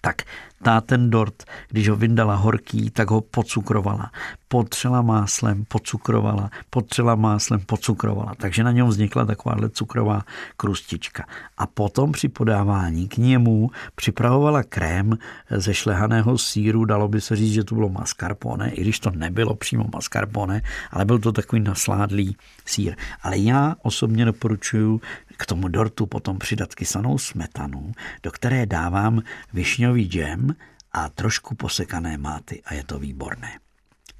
tak 0.00 0.22
ta 0.62 0.80
ten 0.80 1.10
dort, 1.10 1.44
když 1.68 1.88
ho 1.88 1.96
vyndala 1.96 2.34
horký, 2.34 2.90
tak 2.90 3.10
ho 3.10 3.20
pocukrovala. 3.20 4.10
Potřela 4.48 5.02
máslem, 5.02 5.64
pocukrovala, 5.68 6.50
potřela 6.70 7.14
máslem, 7.14 7.60
pocukrovala. 7.60 8.34
Takže 8.36 8.64
na 8.64 8.72
něm 8.72 8.86
vznikla 8.86 9.24
takováhle 9.24 9.70
cukrová 9.70 10.22
krustička. 10.56 11.24
A 11.58 11.66
potom 11.66 12.12
při 12.12 12.28
podávání 12.28 13.08
k 13.08 13.16
němu 13.16 13.70
připravovala 13.94 14.62
krém 14.62 15.18
ze 15.50 15.74
šlehaného 15.74 16.38
síru, 16.38 16.84
dalo 16.84 17.08
by 17.08 17.20
se 17.20 17.36
říct, 17.36 17.52
že 17.52 17.64
to 17.64 17.74
bylo 17.74 17.88
mascarpone, 17.88 18.70
i 18.70 18.80
když 18.80 19.00
to 19.00 19.10
nebylo 19.10 19.54
přímo 19.54 19.84
mascarpone, 19.94 20.62
ale 20.90 21.04
byl 21.04 21.18
to 21.18 21.32
takový 21.32 21.62
nasládlý 21.62 22.36
sír. 22.64 22.94
Ale 23.22 23.38
já 23.38 23.76
osobně 23.82 24.24
doporučuji 24.24 25.00
k 25.38 25.46
tomu 25.46 25.68
dortu 25.68 26.06
potom 26.06 26.38
přidat 26.38 26.74
kysanou 26.74 27.18
smetanu, 27.18 27.92
do 28.22 28.30
které 28.30 28.66
dávám 28.66 29.22
višňový 29.52 30.04
džem 30.04 30.54
a 30.92 31.08
trošku 31.08 31.54
posekané 31.54 32.18
máty 32.18 32.62
a 32.64 32.74
je 32.74 32.84
to 32.84 32.98
výborné. 32.98 33.58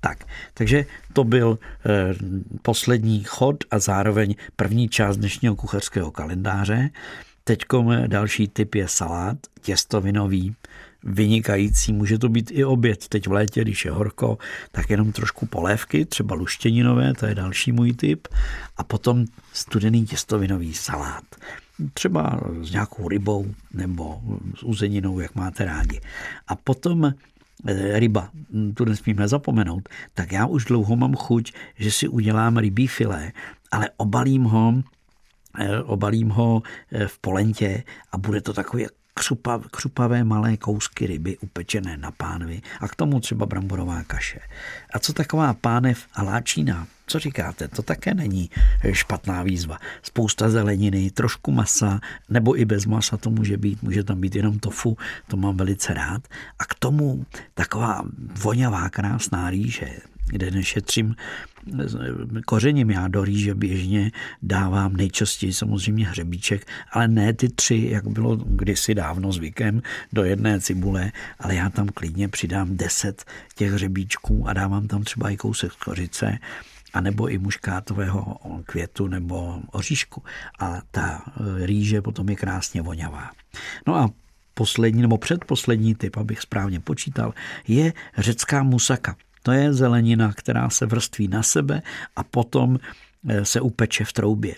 Tak, 0.00 0.24
takže 0.54 0.86
to 1.12 1.24
byl 1.24 1.58
e, 1.58 2.14
poslední 2.62 3.24
chod 3.24 3.64
a 3.70 3.78
zároveň 3.78 4.34
první 4.56 4.88
část 4.88 5.16
dnešního 5.16 5.56
kuchařského 5.56 6.10
kalendáře. 6.10 6.90
Teď 7.44 7.58
další 8.06 8.48
typ 8.48 8.74
je 8.74 8.88
salát, 8.88 9.38
těstovinový, 9.60 10.54
vynikající. 11.04 11.92
Může 11.92 12.18
to 12.18 12.28
být 12.28 12.50
i 12.54 12.64
oběd. 12.64 13.08
Teď 13.08 13.26
v 13.26 13.32
létě, 13.32 13.62
když 13.62 13.84
je 13.84 13.90
horko, 13.90 14.38
tak 14.72 14.90
jenom 14.90 15.12
trošku 15.12 15.46
polévky, 15.46 16.04
třeba 16.04 16.34
luštěninové, 16.34 17.14
to 17.14 17.26
je 17.26 17.34
další 17.34 17.72
můj 17.72 17.92
typ. 17.92 18.28
A 18.76 18.84
potom 18.84 19.24
studený 19.52 20.06
těstovinový 20.06 20.74
salát. 20.74 21.24
Třeba 21.94 22.40
s 22.62 22.72
nějakou 22.72 23.08
rybou 23.08 23.54
nebo 23.74 24.20
s 24.56 24.62
uzeninou, 24.62 25.20
jak 25.20 25.34
máte 25.34 25.64
rádi. 25.64 26.00
A 26.48 26.56
potom 26.56 27.04
eh, 27.66 28.00
ryba, 28.00 28.30
tu 28.74 28.84
nesmíme 28.84 29.28
zapomenout, 29.28 29.88
tak 30.14 30.32
já 30.32 30.46
už 30.46 30.64
dlouho 30.64 30.96
mám 30.96 31.14
chuť, 31.14 31.52
že 31.76 31.90
si 31.90 32.08
udělám 32.08 32.56
rybí 32.56 32.86
filé, 32.86 33.32
ale 33.70 33.90
obalím 33.96 34.44
ho 34.44 34.74
eh, 35.58 35.82
obalím 35.82 36.28
ho 36.28 36.62
eh, 36.92 37.06
v 37.06 37.18
polentě 37.18 37.82
a 38.12 38.18
bude 38.18 38.40
to 38.40 38.52
takový 38.52 38.86
křupav, 39.18 39.66
křupavé 39.70 40.24
malé 40.24 40.56
kousky 40.56 41.06
ryby 41.06 41.38
upečené 41.38 41.96
na 41.96 42.10
pánvi 42.10 42.62
a 42.80 42.88
k 42.88 42.94
tomu 42.94 43.20
třeba 43.20 43.46
bramborová 43.46 44.02
kaše. 44.02 44.40
A 44.94 44.98
co 44.98 45.12
taková 45.12 45.54
pánev 45.54 46.06
a 46.14 46.22
láčína? 46.22 46.86
Co 47.06 47.18
říkáte? 47.18 47.68
To 47.68 47.82
také 47.82 48.14
není 48.14 48.50
špatná 48.92 49.42
výzva. 49.42 49.78
Spousta 50.02 50.50
zeleniny, 50.50 51.10
trošku 51.10 51.52
masa, 51.52 52.00
nebo 52.28 52.60
i 52.60 52.64
bez 52.64 52.86
masa 52.86 53.16
to 53.16 53.30
může 53.30 53.56
být, 53.56 53.82
může 53.82 54.04
tam 54.04 54.20
být 54.20 54.36
jenom 54.36 54.58
tofu, 54.58 54.96
to 55.26 55.36
mám 55.36 55.56
velice 55.56 55.94
rád. 55.94 56.28
A 56.58 56.64
k 56.64 56.74
tomu 56.74 57.26
taková 57.54 58.02
voňavá, 58.42 58.88
krásná 58.88 59.50
rýže, 59.50 59.90
kde 60.28 60.50
nešetřím 60.50 61.14
kořením. 62.44 62.90
Já 62.90 63.08
do 63.08 63.24
rýže 63.24 63.54
běžně 63.54 64.12
dávám 64.42 64.96
nejčastěji 64.96 65.52
samozřejmě 65.52 66.06
hřebíček, 66.06 66.66
ale 66.92 67.08
ne 67.08 67.32
ty 67.32 67.48
tři, 67.48 67.88
jak 67.90 68.08
bylo 68.08 68.36
kdysi 68.36 68.94
dávno 68.94 69.32
zvykem, 69.32 69.82
do 70.12 70.24
jedné 70.24 70.60
cibule, 70.60 71.12
ale 71.38 71.54
já 71.54 71.70
tam 71.70 71.88
klidně 71.88 72.28
přidám 72.28 72.76
deset 72.76 73.24
těch 73.54 73.72
hřebíčků 73.72 74.48
a 74.48 74.52
dávám 74.52 74.88
tam 74.88 75.02
třeba 75.02 75.30
i 75.30 75.36
kousek 75.36 75.72
kořice 75.72 76.38
a 76.92 77.00
nebo 77.00 77.28
i 77.28 77.38
muškátového 77.38 78.36
květu 78.64 79.06
nebo 79.06 79.60
oříšku. 79.72 80.22
A 80.58 80.80
ta 80.90 81.22
e, 81.26 81.66
rýže 81.66 82.02
potom 82.02 82.28
je 82.28 82.36
krásně 82.36 82.82
voňavá. 82.82 83.30
No 83.86 83.94
a 83.94 84.10
poslední 84.54 85.02
nebo 85.02 85.18
předposlední 85.18 85.94
typ, 85.94 86.16
abych 86.16 86.40
správně 86.40 86.80
počítal, 86.80 87.34
je 87.68 87.92
řecká 88.18 88.62
musaka. 88.62 89.16
To 89.48 89.52
je 89.52 89.72
zelenina, 89.72 90.32
která 90.32 90.70
se 90.70 90.86
vrství 90.86 91.28
na 91.28 91.42
sebe 91.42 91.82
a 92.16 92.24
potom 92.24 92.78
e, 93.28 93.44
se 93.44 93.60
upeče 93.60 94.04
v 94.04 94.12
troubě. 94.12 94.54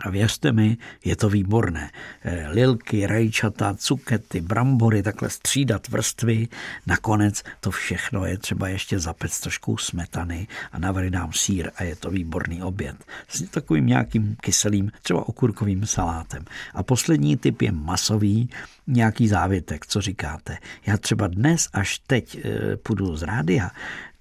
A 0.00 0.10
věřte 0.10 0.52
mi, 0.52 0.76
je 1.04 1.16
to 1.16 1.28
výborné. 1.28 1.90
Eh, 2.24 2.48
lilky, 2.48 3.06
rajčata, 3.06 3.74
cukety, 3.74 4.40
brambory, 4.40 5.02
takhle 5.02 5.30
střídat 5.30 5.88
vrstvy. 5.88 6.48
Nakonec 6.86 7.42
to 7.60 7.70
všechno 7.70 8.26
je 8.26 8.38
třeba 8.38 8.68
ještě 8.68 8.98
zapec 8.98 9.40
trošku 9.40 9.76
smetany 9.76 10.46
a 10.72 10.78
navrdám 10.78 11.32
sír 11.32 11.70
a 11.76 11.82
je 11.82 11.96
to 11.96 12.10
výborný 12.10 12.62
oběd. 12.62 12.96
S 13.28 13.42
takovým 13.42 13.86
nějakým 13.86 14.36
kyselým, 14.40 14.92
třeba 15.02 15.28
okurkovým 15.28 15.86
salátem. 15.86 16.44
A 16.74 16.82
poslední 16.82 17.36
typ 17.36 17.62
je 17.62 17.72
masový, 17.72 18.50
nějaký 18.86 19.28
závětek, 19.28 19.86
co 19.86 20.00
říkáte. 20.00 20.58
Já 20.86 20.96
třeba 20.96 21.26
dnes, 21.26 21.68
až 21.72 21.98
teď 22.06 22.38
eh, 22.44 22.76
půjdu 22.76 23.16
z 23.16 23.22
rádia, 23.22 23.70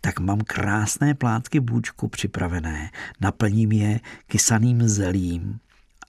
tak 0.02 0.20
mám 0.20 0.42
krásné 0.42 1.14
plátky 1.14 1.60
bůčku 1.60 2.08
připravené. 2.08 2.92
Naplním 3.22 3.72
je 3.72 4.00
kysaným 4.28 4.88
zelím, 4.88 5.60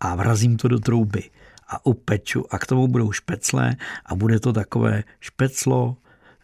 a 0.01 0.15
vrazím 0.15 0.57
to 0.57 0.69
do 0.69 0.79
trouby 0.79 1.31
a 1.69 1.87
upeču 1.87 2.45
a 2.51 2.59
k 2.59 2.67
tomu 2.67 2.89
budou 2.89 3.13
špecle 3.13 3.77
a 4.07 4.15
bude 4.15 4.41
to 4.41 4.53
takové 4.53 5.03
špeclo, 5.21 5.97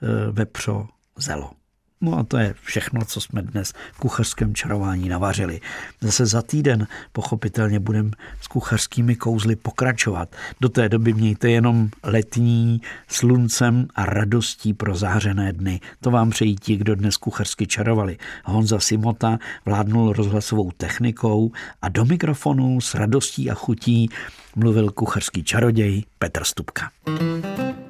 e, 0.03 0.33
vepřo, 0.33 0.89
zelo. 1.17 1.62
No 2.03 2.19
a 2.19 2.23
to 2.23 2.39
je 2.39 2.55
všechno, 2.63 3.05
co 3.05 3.21
jsme 3.21 3.43
dnes 3.43 3.73
v 3.93 3.99
kuchařském 3.99 4.55
čarování 4.55 5.09
navařili. 5.09 5.61
Zase 6.01 6.27
za 6.27 6.43
týden 6.43 6.87
pochopitelně 7.13 7.81
budeme 7.81 8.11
s 8.41 8.47
kuchařskými 8.47 9.17
kouzly 9.17 9.57
pokračovat. 9.57 10.37
Do 10.61 10.69
té 10.69 10.89
doby 10.89 11.13
mějte 11.13 11.51
jenom 11.51 11.89
letní 12.03 12.81
sluncem 13.09 13.87
a 13.95 14.07
radostí 14.07 14.75
pro 14.75 14.95
zářené 14.95 15.53
dny. 15.53 15.81
To 16.01 16.11
vám 16.11 16.31
přejí 16.31 16.57
ti, 16.57 16.77
kdo 16.77 16.95
dnes 16.95 17.17
kuchařsky 17.17 17.67
čarovali. 17.67 18.19
Honza 18.45 18.81
Simota 18.81 19.39
vládnul 19.65 20.13
rozhlasovou 20.13 20.71
technikou 20.77 21.53
a 21.83 21.89
do 21.89 22.05
mikrofonu 22.05 22.81
s 22.81 22.95
radostí 22.95 23.51
a 23.51 23.55
chutí 23.55 24.11
mluvil 24.57 24.91
kuchařský 24.91 25.45
čaroděj 25.45 26.05
Petr 26.19 26.45
Stupka. 26.45 26.91
thank 27.05 27.59
you 27.59 27.82